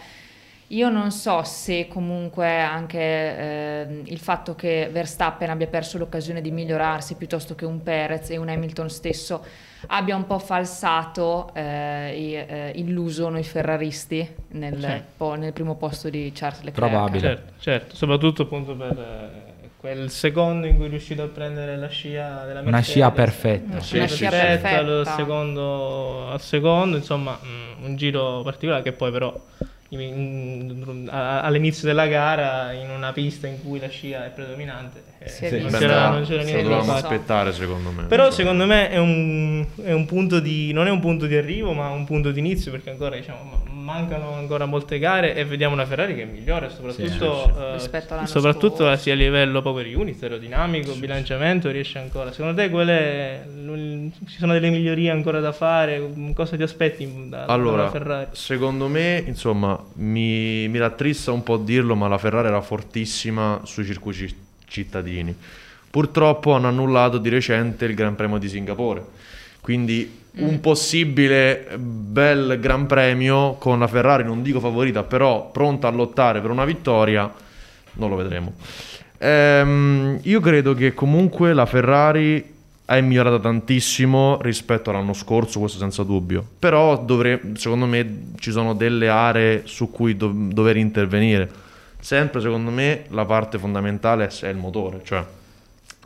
Io 0.70 0.90
non 0.90 1.12
so 1.12 1.42
se 1.44 1.88
comunque 1.88 2.60
anche 2.60 3.00
eh, 3.00 4.02
il 4.04 4.20
fatto 4.20 4.56
che 4.56 4.90
Verstappen 4.92 5.52
abbia 5.52 5.68
perso 5.68 5.98
l'occasione 5.98 6.42
di 6.42 6.52
migliorarsi 6.52 7.16
piuttosto 7.16 7.56
che 7.56 7.64
un 7.64 7.82
Perez 7.82 8.32
e 8.32 8.36
un 8.36 8.50
Hamilton 8.50 8.90
stesso 8.90 9.46
abbia 9.88 10.16
un 10.16 10.26
po' 10.26 10.40
falsato 10.40 11.50
eh, 11.54 12.46
eh, 12.48 12.72
illuso 12.76 13.30
noi 13.30 13.44
ferraristi 13.44 14.28
nel, 14.50 14.80
sì. 14.80 15.02
po- 15.18 15.36
nel, 15.36 15.54
primo 15.54 15.76
posto 15.76 16.10
di 16.10 16.32
Charles 16.34 16.64
Leclerc. 16.64 16.90
Probabile. 16.90 17.20
Certo, 17.20 17.54
certo. 17.60 17.96
soprattutto 17.96 18.44
appunto 18.44 18.76
per 18.76 18.98
eh, 18.98 19.54
quel 19.80 20.10
secondo 20.10 20.66
in 20.68 20.78
cui 20.78 20.86
è 20.86 20.90
riuscito 20.90 21.24
a 21.24 21.28
prendere 21.28 21.78
la 21.78 21.88
scia 21.88 22.46
della 22.46 22.62
Mercedes. 22.62 22.68
Una 22.68 22.82
scia 22.82 23.12
perfetta. 23.12 23.72
Una 23.72 23.82
scia, 23.82 23.98
Una 23.98 24.08
scia 24.08 24.30
perfetta, 24.30 24.84
perfetta. 24.84 25.16
secondo 25.16 26.30
al 26.30 26.42
secondo, 26.42 26.98
insomma 26.98 27.40
mh, 27.42 27.48
mm, 27.48 27.86
un 27.86 27.96
giro 27.96 28.42
particolare 28.44 28.82
che 28.82 28.94
poi 28.94 29.12
però 29.12 29.34
all'inizio 31.10 31.88
della 31.88 32.08
gara 32.08 32.72
in 32.72 32.90
una 32.90 33.14
pista 33.14 33.48
in 33.48 33.64
cui 33.64 33.80
la 33.80 33.88
scia 33.88 34.26
è 34.26 34.30
predominante 34.30 35.04
eh, 35.20 35.30
sì, 35.30 35.62
non, 35.62 35.72
c'era, 35.72 36.10
non 36.10 36.24
c'era 36.24 36.44
niente 36.44 36.68
da 36.68 36.78
aspettare 36.78 37.52
secondo 37.52 37.92
me. 37.92 38.04
Però 38.04 38.30
secondo 38.30 38.66
me 38.66 38.90
è 38.90 38.98
un, 38.98 39.66
è 39.84 39.92
un, 39.92 40.06
punto 40.06 40.40
di 40.40 40.72
non 40.72 40.88
è 40.88 40.92
un 40.92 41.00
punto 41.00 41.26
di 41.26 41.36
arrivo 41.36 41.74
ma 41.74 41.90
un 41.90 42.06
punto 42.06 42.32
di 42.32 42.40
inizio 42.40 42.72
perché 42.72 42.92
ancora 42.92 43.16
diciamo 43.16 43.64
mancano 43.86 44.34
ancora 44.34 44.66
molte 44.66 44.98
gare 44.98 45.36
e 45.36 45.46
vediamo 45.46 45.76
una 45.76 45.86
Ferrari 45.86 46.16
che 46.16 46.24
è 46.24 46.26
migliore 46.26 46.72
soprattutto, 46.72 47.78
sì, 47.78 47.88
sì. 47.88 48.14
Uh, 48.14 48.26
soprattutto 48.26 48.96
sia 48.96 49.14
a 49.14 49.16
livello 49.16 49.62
power 49.62 49.86
unit 49.96 50.22
aerodinamico 50.24 50.94
sì, 50.94 51.00
bilanciamento 51.00 51.70
riesce 51.70 52.00
ancora. 52.00 52.32
Secondo 52.32 52.60
te 52.60 52.72
quelle 52.72 53.46
ci 54.28 54.38
sono 54.40 54.54
delle 54.54 54.72
migliorie 54.72 55.12
ancora 55.12 55.40
da 55.40 55.52
fare? 55.52 56.02
Cosa 56.34 56.58
ti 56.58 56.64
aspetti 56.64 57.30
da, 57.30 57.46
allora, 57.46 57.78
dalla 57.78 57.92
Ferrari? 57.92 58.28
secondo 58.32 58.88
me 58.88 59.24
insomma 59.26 59.80
mi, 59.94 60.68
mi 60.68 60.80
rattrista 60.80 61.32
un 61.32 61.44
po' 61.44 61.58
dirlo 61.58 61.96
ma 61.96 62.08
la 62.08 62.18
Ferrari 62.18 62.48
era 62.48 62.62
fortissima 62.62 63.62
sui 63.64 63.86
circuiti 63.86 64.36
cittadini. 64.68 65.36
Purtroppo 65.92 66.54
hanno 66.54 66.68
annullato 66.68 67.20
di 67.20 67.30
recente 67.30 67.86
il 67.86 67.94
Gran 67.94 68.16
Premio 68.16 68.40
di 68.40 68.50
Singapore. 68.50 69.06
Quindi 69.62 70.24
un 70.38 70.56
mm. 70.56 70.58
possibile 70.58 71.68
bel 71.78 72.60
Gran 72.60 72.86
Premio 72.86 73.54
con 73.54 73.80
la 73.80 73.88
Ferrari, 73.88 74.24
non 74.24 74.42
dico 74.42 74.60
favorita, 74.60 75.04
però 75.04 75.50
pronta 75.52 75.88
a 75.88 75.92
lottare 75.92 76.42
per 76.42 76.50
una 76.50 76.66
vittoria, 76.66 77.32
non 77.94 78.10
lo 78.10 78.16
vedremo. 78.16 78.54
Ehm, 79.18 80.20
io 80.24 80.40
credo 80.40 80.74
che 80.74 80.94
comunque 80.94 81.54
la 81.54 81.66
Ferrari 81.66 82.54
è 82.86 83.02
migliorata 83.02 83.40
tantissimo 83.40 84.40
rispetto 84.42 84.92
all'anno 84.92 85.14
scorso, 85.14 85.60
questo 85.60 85.80
senza 85.80 86.04
dubbio. 86.04 86.46
Però 86.60 87.04
dovre- 87.04 87.42
secondo 87.56 87.86
me 87.86 88.34
ci 88.38 88.52
sono 88.52 88.74
delle 88.74 89.10
aree 89.10 89.62
su 89.66 89.90
cui 89.90 90.16
do- 90.16 90.32
dover 90.34 90.78
intervenire. 90.78 91.50
Sempre 92.00 92.42
secondo 92.42 92.70
me 92.70 93.06
la 93.10 93.26
parte 93.26 93.58
fondamentale 93.58 94.30
è 94.42 94.48
il 94.48 94.58
motore, 94.58 95.02
cioè 95.04 95.26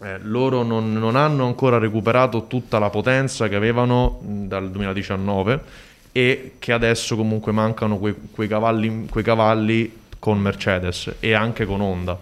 eh, 0.01 0.17
loro 0.21 0.63
non, 0.63 0.93
non, 0.93 1.15
hanno 1.15 1.45
ancora 1.45 1.77
recuperato 1.77 2.47
tutta 2.47 2.79
la 2.79 2.89
potenza 2.89 3.47
che 3.47 3.55
avevano 3.55 4.19
dal 4.21 4.71
2019 4.71 5.59
e 6.11 6.53
che 6.57 6.71
adesso 6.71 7.15
comunque 7.15 7.51
mancano 7.51 7.97
quei, 7.97 8.15
quei, 8.31 8.47
cavalli, 8.47 9.07
quei 9.09 9.23
cavalli 9.23 9.97
con 10.17 10.39
Mercedes 10.39 11.15
e 11.19 11.33
anche 11.33 11.65
con 11.65 11.81
Honda. 11.81 12.17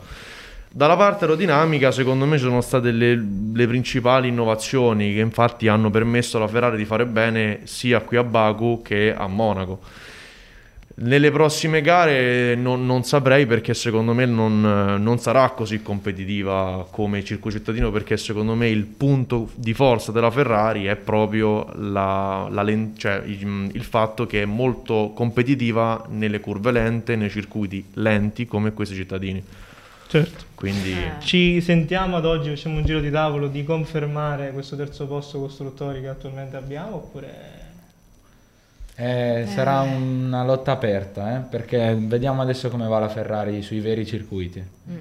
Dalla 0.69 0.95
parte 0.95 1.23
aerodinamica, 1.23 1.91
secondo 1.91 2.25
me, 2.25 2.37
sono 2.37 2.61
state 2.61 2.91
le, 2.91 3.15
le, 3.53 3.67
principali 3.67 4.27
innovazioni 4.27 5.13
che 5.13 5.21
infatti 5.21 5.67
hanno 5.67 5.89
permesso 5.89 6.37
alla 6.37 6.47
Ferrari 6.47 6.77
di 6.77 6.85
fare 6.85 7.05
bene 7.05 7.61
sia 7.63 8.01
qui 8.01 8.17
a 8.17 8.23
Baku 8.23 8.81
che 8.83 9.13
a 9.15 9.27
Monaco. 9.27 9.79
Nelle 10.99 11.29
prossime 11.29 11.81
gare 11.81 12.55
non, 12.55 12.83
non, 12.87 13.03
saprei 13.03 13.45
perché 13.45 13.75
secondo 13.75 14.13
me 14.13 14.25
non, 14.25 14.61
non, 14.99 15.19
sarà 15.19 15.51
così 15.51 15.83
competitiva 15.83 16.87
come 16.89 17.19
il 17.19 17.23
circuito 17.23 17.59
cittadino 17.59 17.91
perché 17.91 18.17
secondo 18.17 18.55
me 18.55 18.67
il 18.67 18.85
punto 18.85 19.51
di 19.53 19.75
forza 19.75 20.11
della 20.11 20.31
Ferrari 20.31 20.85
è 20.85 20.95
proprio 20.95 21.71
la, 21.75 22.47
la 22.49 22.65
cioè 22.95 23.21
il, 23.25 23.69
il, 23.73 23.83
fatto 23.83 24.25
che 24.25 24.41
è 24.41 24.45
molto 24.45 25.11
competitiva 25.13 26.03
nelle 26.09 26.39
curve 26.39 26.71
lente, 26.71 27.15
nei 27.15 27.29
circuiti 27.29 27.85
lenti 27.93 28.47
come 28.47 28.73
questi 28.73 28.95
cittadini. 28.95 29.43
Certo. 30.07 30.45
Quindi... 30.55 30.93
Eh. 30.93 31.11
Ci 31.19 31.61
sentiamo 31.61 32.15
ad 32.15 32.25
oggi, 32.25 32.49
facciamo 32.49 32.77
un 32.77 32.85
giro 32.85 33.01
di 33.01 33.11
tavolo 33.11 33.49
di 33.49 33.63
confermare 33.63 34.51
questo 34.51 34.75
terzo 34.75 35.05
posto 35.05 35.37
costruttori 35.39 36.01
che 36.01 36.07
attualmente 36.07 36.55
abbiamo 36.55 36.95
oppure... 36.95 37.66
Eh, 38.99 39.41
eh. 39.41 39.45
Sarà 39.45 39.81
una 39.81 40.43
lotta 40.43 40.71
aperta, 40.71 41.37
eh? 41.37 41.39
perché 41.41 41.95
vediamo 41.95 42.41
adesso 42.41 42.69
come 42.69 42.87
va 42.87 42.97
la 42.97 43.09
Ferrari 43.09 43.61
sui 43.61 43.79
veri 43.79 44.05
circuiti. 44.05 44.63
Mm. 44.89 44.97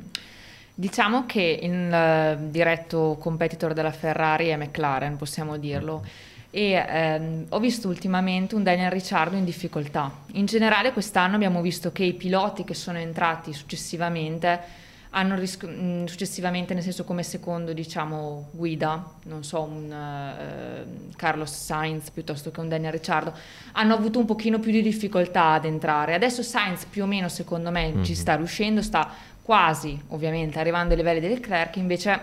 Diciamo 0.75 1.25
che 1.25 1.59
il 1.63 1.73
uh, 1.73 2.51
diretto 2.51 3.17
competitor 3.19 3.73
della 3.73 3.93
Ferrari 3.93 4.49
è 4.49 4.57
McLaren, 4.57 5.17
possiamo 5.17 5.57
dirlo. 5.57 6.03
Mm. 6.03 6.35
E 6.51 6.73
ehm, 6.73 7.47
ho 7.49 7.59
visto 7.59 7.89
ultimamente 7.89 8.55
un 8.55 8.63
Daniel 8.63 8.91
Ricciardo 8.91 9.37
in 9.37 9.45
difficoltà. 9.45 10.11
In 10.33 10.47
generale 10.47 10.93
quest'anno 10.93 11.35
abbiamo 11.35 11.61
visto 11.61 11.93
che 11.93 12.05
i 12.05 12.15
piloti 12.15 12.65
che 12.65 12.75
sono 12.75 12.99
entrati 12.99 13.53
successivamente 13.53 14.85
hanno 15.17 15.35
ris- 15.35 15.59
mm, 15.67 16.05
successivamente, 16.05 16.75
nel 16.75 16.83
senso 16.83 17.05
come 17.05 17.23
secondo 17.23 17.73
diciamo, 17.73 18.51
guida, 18.53 19.03
non 19.25 19.45
so, 19.45 19.63
un 19.63 19.91
uh, 19.91 21.17
Carlos 21.17 21.51
Sainz 21.51 22.11
piuttosto 22.11 22.51
che 22.51 22.61
un 22.61 22.69
Daniel 22.69 22.93
Ricciardo, 22.93 23.33
hanno 23.73 23.95
avuto 23.95 24.19
un 24.19 24.27
pochino 24.27 24.59
più 24.59 24.71
di 24.71 24.83
difficoltà 24.83 25.53
ad 25.53 25.65
entrare. 25.65 26.15
Adesso 26.15 26.43
Sainz 26.43 26.85
più 26.85 27.05
o 27.05 27.07
meno 27.07 27.29
secondo 27.29 27.71
me 27.71 27.89
mm-hmm. 27.89 28.03
ci 28.03 28.13
mhm. 28.13 28.19
sta 28.19 28.37
riuscendo, 28.37 28.83
sta 28.83 29.11
quasi 29.41 29.99
ovviamente 30.09 30.59
arrivando 30.59 30.91
ai 30.91 30.99
livelli 30.99 31.21
del 31.21 31.31
Leclerc, 31.31 31.77
invece 31.77 32.21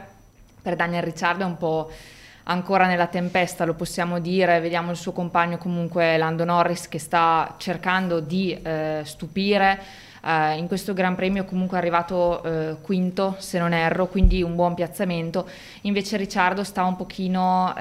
per 0.62 0.76
Daniel 0.76 1.02
Ricciardo 1.02 1.44
è 1.44 1.48
un 1.48 1.58
po' 1.58 1.90
ancora 2.44 2.86
nella 2.86 3.08
tempesta, 3.08 3.66
lo 3.66 3.74
possiamo 3.74 4.20
dire, 4.20 4.60
vediamo 4.60 4.92
il 4.92 4.98
suo 4.98 5.14
compagno 5.14 5.58
comunque 5.58 6.16
Lando 6.18 6.44
Norris 6.44 6.88
che 6.88 7.00
sta 7.00 7.56
cercando 7.58 8.20
di 8.20 8.54
eh, 8.62 9.02
stupire 9.04 9.82
Uh, 10.24 10.58
in 10.58 10.68
questo 10.68 10.94
Gran 10.94 11.16
Premio 11.16 11.44
comunque 11.44 11.76
è 11.76 11.82
arrivato 11.82 12.42
uh, 12.46 12.82
quinto, 12.82 13.36
se 13.40 13.60
non 13.60 13.74
erro, 13.74 14.08
quindi 14.08 14.42
un 14.42 14.56
buon 14.56 14.74
piazzamento. 14.74 15.46
Invece 15.82 16.16
Ricciardo 16.16 16.64
sta 16.64 16.86
un 16.86 16.96
pochino 16.96 17.74
uh, 17.76 17.80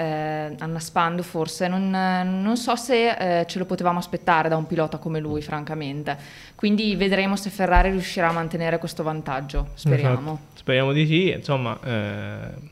annaspando 0.58 1.22
forse, 1.22 1.68
non, 1.68 1.90
non 1.90 2.56
so 2.56 2.74
se 2.74 3.44
ce 3.46 3.58
lo 3.58 3.64
potevamo 3.64 4.00
aspettare 4.00 4.48
da 4.48 4.56
un 4.56 4.66
pilota 4.66 4.98
come 4.98 5.20
lui, 5.20 5.40
francamente. 5.40 6.18
Quindi 6.56 6.96
vedremo 6.96 7.36
se 7.36 7.48
Ferrari 7.48 7.90
riuscirà 7.90 8.30
a 8.30 8.32
mantenere 8.32 8.78
questo 8.78 9.04
vantaggio, 9.04 9.68
speriamo. 9.74 10.32
Esatto. 10.32 10.58
Speriamo 10.58 10.92
di 10.92 11.06
sì, 11.06 11.30
insomma... 11.30 11.78
Eh, 11.84 12.70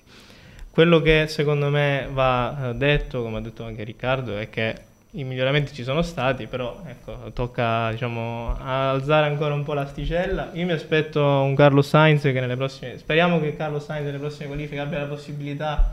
quello 0.72 1.00
che 1.00 1.26
secondo 1.26 1.68
me 1.68 2.08
va 2.12 2.72
detto, 2.74 3.22
come 3.22 3.38
ha 3.38 3.40
detto 3.40 3.64
anche 3.64 3.82
Riccardo, 3.82 4.38
è 4.38 4.48
che 4.48 4.74
i 5.12 5.24
miglioramenti 5.24 5.74
ci 5.74 5.82
sono 5.82 6.02
stati, 6.02 6.46
però 6.46 6.82
ecco, 6.86 7.32
tocca 7.32 7.90
diciamo, 7.90 8.56
alzare 8.58 9.26
ancora 9.26 9.54
un 9.54 9.64
po' 9.64 9.74
l'asticella. 9.74 10.50
Io 10.52 10.66
mi 10.66 10.72
aspetto 10.72 11.22
un 11.22 11.54
Carlo 11.54 11.82
Sainz 11.82 12.22
che 12.22 12.32
nelle 12.32 12.56
prossime, 12.56 12.98
speriamo 12.98 13.40
che 13.40 13.56
Carlo 13.56 13.80
Sainz 13.80 14.04
nelle 14.04 14.18
prossime 14.18 14.46
qualifiche 14.46 14.80
abbia 14.80 14.98
la 14.98 15.06
possibilità 15.06 15.92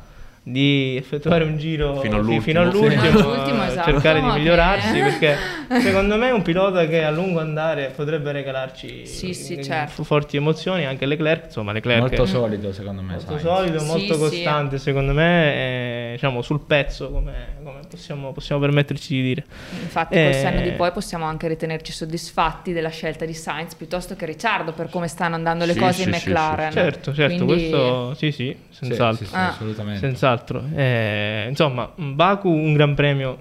di 0.49 0.95
effettuare 0.95 1.43
un 1.43 1.57
giro 1.57 1.99
fino 1.99 2.15
all'ultimo, 2.15 2.41
fino 2.41 2.61
all'ultimo, 2.61 3.01
sì. 3.01 3.07
all'ultimo 3.07 3.63
esatto. 3.65 3.91
cercare 3.91 4.21
di 4.21 4.27
migliorarsi 4.27 4.99
perché 4.99 5.35
secondo 5.81 6.15
me 6.15 6.29
è 6.29 6.31
un 6.31 6.41
pilota 6.41 6.87
che 6.87 7.03
a 7.03 7.11
lungo 7.11 7.41
andare 7.41 7.91
potrebbe 7.93 8.31
regalarci 8.31 9.05
sì, 9.05 9.33
sì, 9.33 9.61
certo. 9.61 10.05
forti 10.05 10.37
emozioni 10.37 10.85
anche 10.85 11.05
Leclerc 11.05 11.45
insomma 11.47 11.73
Leclerc 11.73 11.99
molto 11.99 12.25
solido 12.25 12.71
secondo 12.71 13.01
me 13.01 13.15
molto 13.15 13.37
solido 13.39 13.83
molto 13.83 14.17
costante 14.17 14.77
secondo 14.77 15.11
me 15.11 15.53
è, 15.53 16.11
diciamo 16.13 16.41
sul 16.41 16.61
pezzo 16.61 17.11
come, 17.11 17.57
come 17.61 17.79
possiamo, 17.89 18.31
possiamo, 18.31 18.61
permetterci 18.61 19.13
di 19.15 19.21
dire. 19.21 19.45
Infatti 19.81 20.15
col 20.15 20.33
senno 20.33 20.61
di 20.61 20.71
poi 20.71 20.91
possiamo 20.91 21.25
anche 21.25 21.47
ritenerci 21.49 21.91
soddisfatti 21.91 22.71
della 22.71 22.89
scelta 22.89 23.25
di 23.25 23.33
Sainz 23.33 23.75
piuttosto 23.75 24.15
che 24.15 24.25
Ricciardo 24.25 24.71
per 24.71 24.89
come 24.89 25.09
stanno 25.09 25.35
andando 25.35 25.65
le 25.65 25.75
cose 25.75 26.03
in 26.03 26.09
McLaren. 26.09 26.71
Certo 26.71 27.13
certo 27.13 27.43
Quindi... 27.43 27.69
questo 27.69 28.13
sì 28.13 28.31
sì 28.31 28.55
senz'altro. 28.69 29.27
Ah. 29.31 29.49
assolutamente. 29.49 29.99
Senz'altro 29.99 30.36
altro. 30.37 30.63
Eh, 30.75 31.45
insomma, 31.49 31.91
Baku 31.95 32.49
un 32.49 32.73
gran 32.73 32.93
premio 32.93 33.39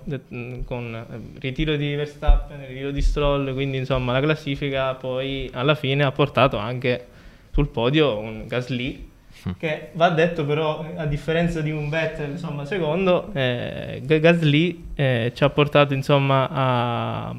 con 0.64 0.94
eh, 0.94 1.40
ritiro 1.40 1.76
di 1.76 1.94
Verstappen, 1.94 2.66
ritiro 2.66 2.90
di 2.90 3.02
Stroll, 3.02 3.52
quindi 3.52 3.76
insomma 3.76 4.12
la 4.12 4.20
classifica 4.20 4.94
poi 4.94 5.50
alla 5.52 5.74
fine 5.74 6.04
ha 6.04 6.12
portato 6.12 6.56
anche 6.56 7.06
sul 7.52 7.68
podio 7.68 8.18
un 8.18 8.46
Gasly 8.46 9.08
hm. 9.44 9.50
che 9.58 9.88
va 9.92 10.10
detto 10.10 10.44
però 10.44 10.84
a 10.94 11.06
differenza 11.06 11.62
di 11.62 11.70
un 11.70 11.88
Vettel 11.88 12.32
insomma 12.32 12.66
secondo 12.66 13.30
eh, 13.32 14.02
Gasly 14.04 14.88
eh, 14.94 15.32
ci 15.34 15.42
ha 15.42 15.48
portato 15.48 15.94
insomma 15.94 16.48
a, 16.50 17.34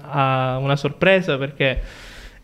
a 0.00 0.58
una 0.58 0.76
sorpresa 0.76 1.38
perché 1.38 1.80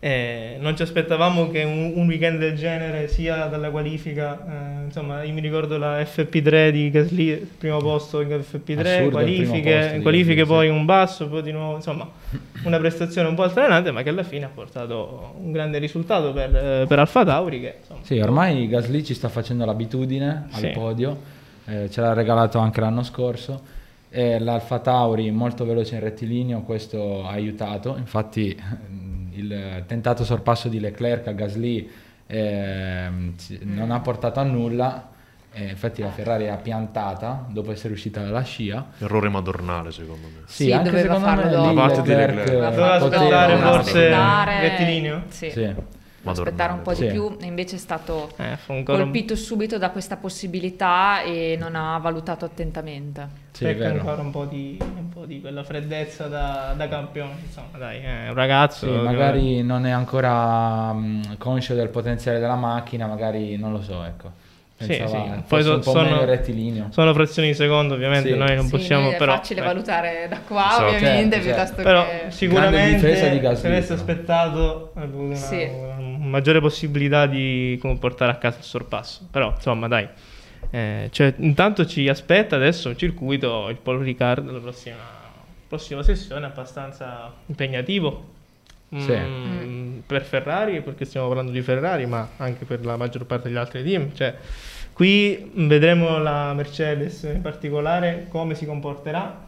eh, 0.01 0.59
non 0.61 0.77
ci 0.77 0.83
aspettavamo 0.83 1.51
che 1.51 1.65
un, 1.65 1.93
un, 1.97 2.07
weekend 2.07 2.39
del 2.39 2.55
genere 2.55 3.09
sia 3.09 3.47
dalla 3.47 3.69
qualifica, 3.71 4.39
eh, 4.39 4.85
insomma 4.85 5.25
io 5.25 5.33
mi 5.33 5.41
ricordo 5.41 5.77
la 5.77 6.01
FP3 6.01 6.71
di 6.71 6.89
Gasly, 6.91 7.37
primo 7.59 7.79
posto 7.79 8.21
in 8.21 8.29
FP3, 8.29 8.79
Assurdo, 8.79 9.11
qualifiche, 9.11 9.99
qualifiche 10.01 10.45
poi 10.45 10.69
un 10.69 10.85
basso, 10.85 11.29
poi 11.29 11.43
di 11.43 11.51
nuovo, 11.51 11.75
insomma 11.75 12.09
una 12.63 12.79
prestazione 12.79 13.27
un 13.27 13.35
po' 13.35 13.43
altalenante 13.43 13.91
ma 13.91 14.03
che 14.03 14.11
alla 14.11 14.23
fine 14.23 14.45
ha 14.45 14.51
portato 14.55 15.35
un 15.41 15.51
grande 15.51 15.79
risultato 15.79 16.33
per, 16.33 16.55
eh, 16.55 16.85
per 16.87 16.99
Alfa 17.01 17.25
Tauri. 17.25 17.61
Che, 17.61 17.75
sì, 18.03 18.21
ormai 18.21 18.69
Gasly 18.69 19.03
ci 19.03 19.15
sta 19.15 19.29
facendo 19.29 19.65
l'abitudine 19.65 20.47
al 20.53 20.61
sì. 20.61 20.69
podio, 20.69 21.19
eh, 21.65 21.91
ce 21.91 22.01
l'ha 22.01 22.13
regalato 22.13 22.61
anche 22.61 22.81
l'anno 22.81 23.03
scorso. 23.03 23.77
E 24.11 24.39
l'Alfa 24.39 24.79
Tauri 24.79 25.31
molto 25.31 25.67
veloce 25.67 25.97
in 25.97 26.01
rettilineo, 26.01 26.61
questo 26.63 27.27
ha 27.27 27.31
aiutato, 27.33 27.95
infatti 27.99 28.57
il 29.39 29.85
tentato 29.87 30.25
sorpasso 30.25 30.69
di 30.69 30.81
Leclerc 30.81 31.27
a 31.29 31.33
Gasly 31.33 31.91
eh, 32.27 33.09
non 33.63 33.91
ha 33.91 34.01
portato 34.01 34.41
a 34.41 34.45
nulla. 34.45 35.11
Eh, 35.51 35.71
infatti 35.71 36.03
la 36.03 36.11
Ferrari 36.11 36.45
è 36.45 36.59
piantata 36.61 37.47
dopo 37.49 37.73
essere 37.73 37.95
uscita 37.95 38.23
dalla 38.23 38.43
scia. 38.43 38.87
Errore 38.99 39.29
madornale 39.29 39.91
secondo 39.91 40.29
me. 40.29 40.43
Sì, 40.47 40.65
sì 40.65 40.73
anche 40.73 40.99
secondo 40.99 41.27
me 41.27 41.49
da 41.49 41.73
parte 41.73 42.03
di 42.03 42.09
Leclerc. 42.09 42.51
Doveva 42.51 42.93
aspettare 42.95 43.57
forse 43.57 44.09
rettilineo? 44.61 45.23
Sì. 45.29 45.51
sì 45.51 45.75
aspettare 46.31 46.73
un 46.73 46.83
po' 46.83 46.93
di 46.93 46.97
sì. 46.97 47.07
più 47.07 47.37
e 47.41 47.47
invece 47.47 47.77
è 47.77 47.79
stato 47.79 48.31
eh, 48.37 48.57
colpito 48.85 49.33
un... 49.33 49.39
subito 49.39 49.79
da 49.79 49.91
questa 49.91 50.17
possibilità 50.17 51.23
e 51.23 51.57
non 51.59 51.75
ha 51.75 51.99
valutato 51.99 52.45
attentamente. 52.45 53.47
Sì, 53.53 53.65
Pecca 53.65 53.89
ancora 53.89 54.23
un 54.23 54.31
po, 54.31 54.45
di, 54.45 54.79
un 54.81 55.09
po' 55.09 55.25
di 55.25 55.41
quella 55.41 55.65
freddezza 55.65 56.29
da, 56.29 56.75
da 56.77 56.89
campione, 56.89 57.33
insomma 57.45 57.77
dai, 57.77 57.99
è 57.99 58.29
un 58.29 58.35
ragazzo. 58.35 58.87
Sì, 58.87 58.93
magari 58.93 59.63
non 59.63 59.85
è 59.85 59.91
ancora 59.91 60.91
um, 60.93 61.37
conscio 61.39 61.75
del 61.75 61.89
potenziale 61.89 62.39
della 62.39 62.55
macchina, 62.55 63.07
magari 63.07 63.57
non 63.57 63.73
lo 63.73 63.83
so, 63.83 64.05
ecco. 64.05 64.47
Pensava, 64.79 65.09
sì, 65.09 65.17
sì. 65.17 65.43
Poi 65.49 65.63
so, 65.65 65.83
sono, 65.83 66.29
sono, 66.91 67.13
frazioni 67.13 67.49
di 67.49 67.55
secondo, 67.55 67.95
ovviamente. 67.95 68.31
Sì. 68.31 68.37
Noi 68.37 68.55
non 68.55 68.67
sì, 68.67 68.71
possiamo. 68.71 69.07
Noi 69.07 69.15
è 69.15 69.17
però, 69.17 69.33
facile 69.33 69.61
beh. 69.61 69.67
valutare 69.67 70.27
da 70.29 70.39
qua, 70.47 70.69
so, 70.71 70.85
ovviamente. 70.85 71.43
Certo, 71.43 71.57
certo. 71.57 71.83
Però 71.83 72.07
sicuramente 72.29 73.17
se 73.17 73.67
avesse 73.67 73.93
aspettato 73.95 74.93
una, 74.95 75.09
una, 75.13 75.35
maggiore 76.19 76.61
possibilità 76.61 77.27
di 77.27 77.79
portare 77.99 78.33
a 78.33 78.37
casa 78.37 78.59
il 78.59 78.65
sorpasso. 78.65 79.27
Però 79.31 79.53
insomma, 79.55 79.89
dai. 79.89 80.09
Eh, 80.71 81.09
cioè, 81.11 81.35
intanto 81.39 81.87
ci 81.87 82.09
aspetta 82.09 82.57
adesso 82.57 82.89
un 82.89 82.97
circuito, 82.97 83.69
il 83.69 83.77
Paul 83.77 84.01
Ricard, 84.01 84.51
la 84.51 84.59
prossima, 84.59 84.97
prossima 85.67 86.03
sessione, 86.03 86.47
abbastanza 86.47 87.33
impegnativo. 87.47 88.37
Sì. 88.91 89.13
Mm, 89.13 89.99
per 90.07 90.23
Ferrari, 90.23 90.81
perché 90.81 91.05
stiamo 91.05 91.27
parlando 91.27 91.53
di 91.53 91.61
Ferrari, 91.61 92.07
ma 92.07 92.31
anche 92.37 92.65
per 92.65 92.85
la 92.85 92.97
maggior 92.97 93.27
parte 93.27 93.49
degli 93.49 93.59
altri 93.59 93.83
team. 93.85 94.15
Cioè, 94.15 94.35
qui 94.93 95.51
vedremo 95.55 96.19
la 96.19 96.53
Mercedes 96.55 97.23
in 97.23 97.41
particolare 97.41 98.27
come 98.29 98.55
si 98.55 98.65
comporterà 98.65 99.47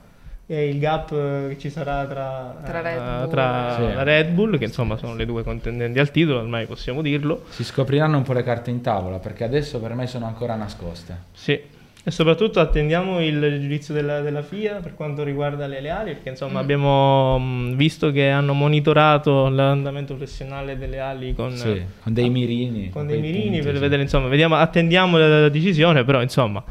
il 0.55 0.79
gap 0.79 1.11
che 1.11 1.57
ci 1.59 1.71
sarà 1.71 2.05
tra, 2.07 2.57
tra, 2.65 2.81
Red, 2.81 2.99
Bull. 2.99 3.31
tra 3.31 3.75
sì. 3.77 3.95
la 3.95 4.03
Red 4.03 4.31
Bull, 4.31 4.59
che 4.59 4.65
insomma 4.65 4.97
sono 4.97 5.15
le 5.15 5.25
due 5.25 5.45
contendenti 5.45 5.99
al 5.99 6.11
titolo, 6.11 6.41
ormai 6.41 6.67
possiamo 6.67 7.03
dirlo. 7.03 7.45
Si 7.51 7.63
scopriranno 7.63 8.17
un 8.17 8.23
po' 8.25 8.33
le 8.33 8.43
carte 8.43 8.71
in 8.71 8.81
tavola, 8.81 9.19
perché 9.19 9.45
adesso 9.45 9.79
per 9.79 9.95
me 9.95 10.07
sono 10.07 10.27
ancora 10.27 10.57
nascoste. 10.57 11.17
Sì. 11.33 11.79
E 12.03 12.11
soprattutto 12.11 12.61
attendiamo 12.61 13.23
il 13.23 13.61
giudizio 13.61 13.93
della, 13.93 14.23
della 14.23 14.43
FIA 14.43 14.77
per 14.77 14.95
quanto 14.95 15.23
riguarda 15.23 15.67
le 15.67 15.91
ali, 15.91 16.15
perché 16.15 16.31
insomma 16.31 16.59
mm. 16.61 16.63
abbiamo 16.63 17.39
mh, 17.39 17.77
visto 17.77 18.11
che 18.11 18.31
hanno 18.31 18.55
monitorato 18.55 19.49
l'andamento 19.51 20.15
professionale 20.15 20.79
delle 20.79 20.99
ali 20.99 21.35
con, 21.35 21.53
sì, 21.53 21.83
con 22.03 22.13
dei 22.13 22.31
mirini. 22.31 22.85
Con, 22.85 23.03
con 23.03 23.07
dei 23.07 23.21
mirini 23.21 23.59
punti, 23.59 23.63
per 23.63 23.75
sì. 23.75 23.81
vedere, 23.81 24.03
insomma, 24.03 24.29
vediamo, 24.29 24.57
attendiamo 24.57 25.19
la, 25.19 25.41
la 25.43 25.49
decisione, 25.49 26.03
però 26.03 26.21
insomma... 26.23 26.65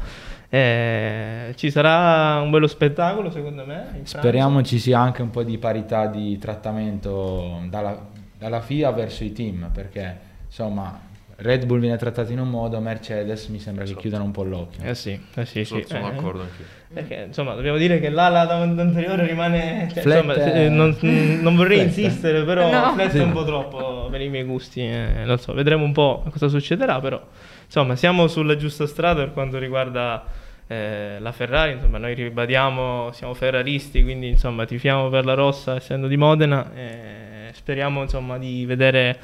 Eh, 0.52 1.52
ci 1.54 1.70
sarà 1.70 2.40
un 2.40 2.50
bello 2.50 2.66
spettacolo 2.66 3.30
secondo 3.30 3.64
me. 3.64 4.00
Speriamo 4.02 4.62
ci 4.62 4.80
sia 4.80 4.98
anche 4.98 5.22
un 5.22 5.30
po' 5.30 5.44
di 5.44 5.58
parità 5.58 6.06
di 6.06 6.36
trattamento 6.38 7.62
dalla, 7.68 7.96
dalla 8.36 8.60
FIA 8.60 8.90
verso 8.90 9.22
i 9.22 9.32
team, 9.32 9.70
perché 9.72 10.18
insomma 10.46 11.08
Red 11.42 11.64
Bull 11.64 11.80
viene 11.80 11.96
trattato 11.96 12.32
in 12.32 12.38
un 12.38 12.50
modo, 12.50 12.78
Mercedes 12.80 13.46
mi 13.46 13.58
sembra 13.58 13.84
che 13.84 13.94
chiudano 13.94 14.24
un 14.24 14.30
po' 14.30 14.44
l'occhio. 14.44 14.82
Eh 14.84 14.94
sì, 14.94 15.18
eh 15.34 15.46
sì, 15.46 15.64
sì. 15.64 15.84
Sono 15.86 16.08
eh, 16.08 16.10
d'accordo 16.12 16.42
anche 16.42 16.64
Perché 16.92 17.24
insomma 17.28 17.54
dobbiamo 17.54 17.78
dire 17.78 17.98
che 17.98 18.10
l'ala 18.10 18.48
anteriore 18.48 19.26
rimane... 19.26 19.88
Cioè, 19.92 20.04
insomma, 20.04 20.34
eh, 20.34 20.68
non, 20.68 20.94
non, 21.00 21.56
vorrei 21.56 21.88
flette. 21.88 22.00
insistere, 22.00 22.44
però 22.44 22.70
no. 22.70 22.92
flette 22.92 23.18
sì. 23.18 23.24
un 23.24 23.32
po' 23.32 23.44
troppo 23.44 24.08
per 24.10 24.20
i 24.20 24.28
miei 24.28 24.44
gusti. 24.44 24.80
Eh, 24.80 25.22
non 25.24 25.38
so, 25.38 25.54
vedremo 25.54 25.84
un 25.84 25.92
po' 25.92 26.24
cosa 26.30 26.48
succederà, 26.48 27.00
però 27.00 27.22
insomma 27.64 27.96
siamo 27.96 28.26
sulla 28.26 28.56
giusta 28.56 28.86
strada 28.86 29.22
per 29.22 29.32
quanto 29.32 29.58
riguarda 29.58 30.24
eh, 30.66 31.16
la 31.20 31.32
Ferrari, 31.32 31.72
insomma 31.72 31.98
noi 31.98 32.14
ribadiamo, 32.14 33.12
siamo 33.12 33.32
ferraristi, 33.32 34.02
quindi 34.02 34.28
insomma 34.28 34.66
tifiamo 34.66 35.08
per 35.08 35.24
la 35.24 35.34
rossa 35.34 35.76
essendo 35.76 36.06
di 36.06 36.16
Modena 36.16 36.70
e 36.74 37.50
speriamo 37.52 38.02
insomma 38.02 38.36
di 38.36 38.64
vedere 38.66 39.18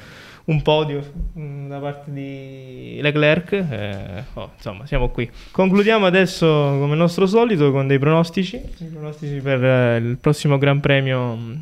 un 0.47 0.61
podio 0.61 1.03
mm, 1.37 1.67
da 1.67 1.79
parte 1.79 2.11
di 2.11 2.99
Leclerc. 3.01 3.51
Eh, 3.51 4.23
oh, 4.33 4.51
insomma, 4.55 4.85
siamo 4.85 5.09
qui. 5.09 5.29
Concludiamo 5.51 6.05
adesso, 6.05 6.45
come 6.45 6.95
nostro 6.95 7.25
solito, 7.25 7.71
con 7.71 7.87
dei 7.87 7.99
pronostici. 7.99 8.61
Pronostici 8.91 9.39
per 9.41 9.63
eh, 9.63 9.97
il 9.97 10.17
prossimo 10.17 10.57
Gran 10.57 10.79
Premio 10.79 11.35
mm, 11.35 11.55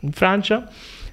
in 0.00 0.12
Francia. 0.12 0.68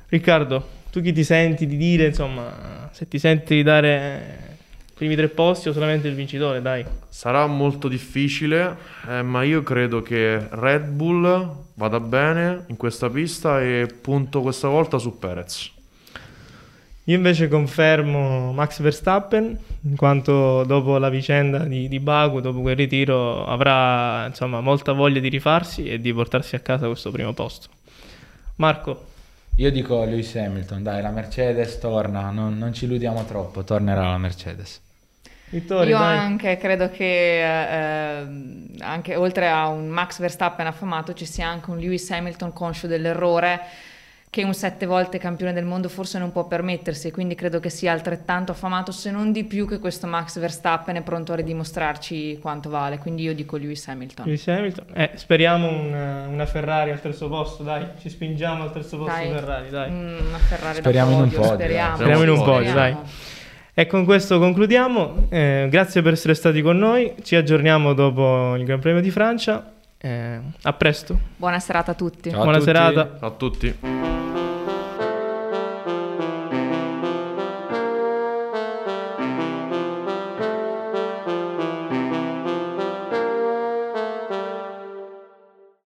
Riccardo, 0.08 0.68
tu 0.90 1.02
chi 1.02 1.12
ti 1.12 1.24
senti 1.24 1.68
di 1.68 1.76
dire, 1.76 2.06
insomma, 2.06 2.90
se 2.92 3.08
ti 3.08 3.20
senti 3.20 3.56
di 3.56 3.64
dare 3.64 4.56
i 4.90 4.94
primi 4.94 5.16
tre 5.16 5.28
posti 5.28 5.68
o 5.68 5.74
solamente 5.74 6.08
il 6.08 6.16
vincitore, 6.16 6.62
dai. 6.62 6.86
Sarà 7.10 7.46
molto 7.46 7.90
difficile, 7.90 8.78
eh, 9.10 9.22
ma 9.22 9.44
io 9.44 9.64
credo 9.64 10.02
che 10.02 10.48
Red 10.50 10.88
Bull 10.92 11.66
vada 11.74 12.00
bene 12.00 12.64
in 12.68 12.78
questa 12.78 13.10
pista 13.10 13.62
e 13.62 13.86
punto 14.02 14.42
questa 14.42 14.70
volta 14.70 14.98
su 14.98 15.20
Perez. 15.20 15.76
Io 17.10 17.16
invece 17.16 17.48
confermo 17.48 18.52
Max 18.52 18.82
Verstappen, 18.82 19.58
in 19.84 19.96
quanto 19.96 20.66
dopo 20.66 20.98
la 20.98 21.08
vicenda 21.08 21.60
di, 21.60 21.88
di 21.88 22.02
Baku, 22.02 22.42
dopo 22.42 22.60
quel 22.60 22.76
ritiro, 22.76 23.46
avrà 23.46 24.26
insomma, 24.26 24.60
molta 24.60 24.92
voglia 24.92 25.22
di 25.22 25.30
rifarsi 25.30 25.88
e 25.88 26.02
di 26.02 26.14
portarsi 26.14 26.56
a 26.56 26.60
casa 26.60 26.88
questo 26.88 27.10
primo 27.10 27.32
posto. 27.32 27.70
Marco? 28.56 29.06
Io 29.56 29.72
dico 29.72 30.04
Lewis 30.04 30.36
Hamilton, 30.36 30.84
dai, 30.84 31.02
la 31.02 31.12
Mercedes 31.12 31.80
torna, 31.80 32.30
non, 32.30 32.58
non 32.58 32.74
ci 32.74 32.84
illudiamo 32.84 33.24
troppo, 33.24 33.64
tornerà 33.64 34.10
la 34.10 34.18
Mercedes. 34.18 34.82
Vittorio, 35.50 35.96
Io 35.96 35.98
dai. 35.98 36.18
anche 36.18 36.58
credo 36.58 36.90
che 36.90 37.40
eh, 37.42 38.28
anche 38.80 39.16
oltre 39.16 39.48
a 39.48 39.70
un 39.70 39.88
Max 39.88 40.20
Verstappen 40.20 40.68
affamato 40.68 41.14
ci 41.14 41.26
sia 41.26 41.48
anche 41.48 41.70
un 41.70 41.78
Lewis 41.78 42.12
Hamilton 42.12 42.52
conscio 42.52 42.86
dell'errore 42.86 43.62
che 44.30 44.44
un 44.44 44.54
sette 44.54 44.86
volte 44.86 45.18
campione 45.18 45.54
del 45.54 45.64
mondo 45.64 45.88
forse 45.88 46.20
non 46.20 46.32
può 46.32 46.48
permettersi, 46.48 47.12
quindi 47.12 47.34
credo 47.34 47.60
che 47.60 47.70
sia 47.70 47.92
altrettanto 47.92 48.52
affamato, 48.52 48.92
se 48.92 49.10
non 49.10 49.32
di 49.32 49.46
più, 49.46 49.68
che 49.68 49.80
questo 49.80 50.06
Max 50.06 50.38
Verstappen 50.38 50.98
è 50.98 51.02
pronto 51.02 51.32
a 51.34 51.38
ridimostrarci 51.38 52.38
quanto 52.40 52.70
vale. 52.70 52.98
Quindi 52.98 53.24
io 53.24 53.34
dico 53.34 53.58
Lewis 53.58 53.88
Hamilton. 53.88 54.26
Lewis 54.26 54.48
Hamilton, 54.48 54.86
eh, 54.94 55.12
speriamo 55.16 55.70
un, 55.70 56.28
una 56.32 56.46
Ferrari 56.46 56.92
al 56.92 57.02
terzo 57.02 57.30
posto, 57.30 57.64
dai, 57.64 57.86
ci 58.00 58.10
spingiamo 58.10 58.64
al 58.64 58.74
terzo 58.74 58.98
posto 58.98 59.14
dai. 59.14 59.30
Ferrari, 59.30 59.70
dai. 59.70 59.92
Mm, 59.92 60.28
una 60.28 60.38
Ferrari 60.38 60.78
speriamo 60.78 61.12
in 61.12 61.22
un 61.22 61.30
podio, 61.30 61.54
speriamo. 61.54 61.96
speriamo 61.96 62.24
in 62.24 62.30
un 62.30 62.44
podio, 62.44 62.74
dai. 62.74 62.96
E 63.74 63.86
con 63.88 64.06
questo 64.06 64.40
concludiamo. 64.40 65.28
Eh, 65.30 65.68
grazie 65.70 66.02
per 66.02 66.14
essere 66.14 66.34
stati 66.34 66.62
con 66.62 66.78
noi. 66.78 67.14
Ci 67.22 67.36
aggiorniamo 67.36 67.94
dopo 67.94 68.56
il 68.56 68.66
Gran 68.66 68.80
Premio 68.80 69.02
di 69.02 69.12
Francia. 69.12 69.77
Eh, 70.00 70.40
a 70.62 70.74
presto. 70.74 71.20
Buona 71.38 71.60
serata 71.60 71.92
a 71.92 71.96
tutti. 71.96 72.30
Ciao 72.30 72.44
Buona 72.44 72.58
a 72.58 72.60
tutti. 72.60 72.72
serata. 72.72 73.18
Ciao 73.20 73.30
a 73.30 73.32
tutti. 73.32 74.37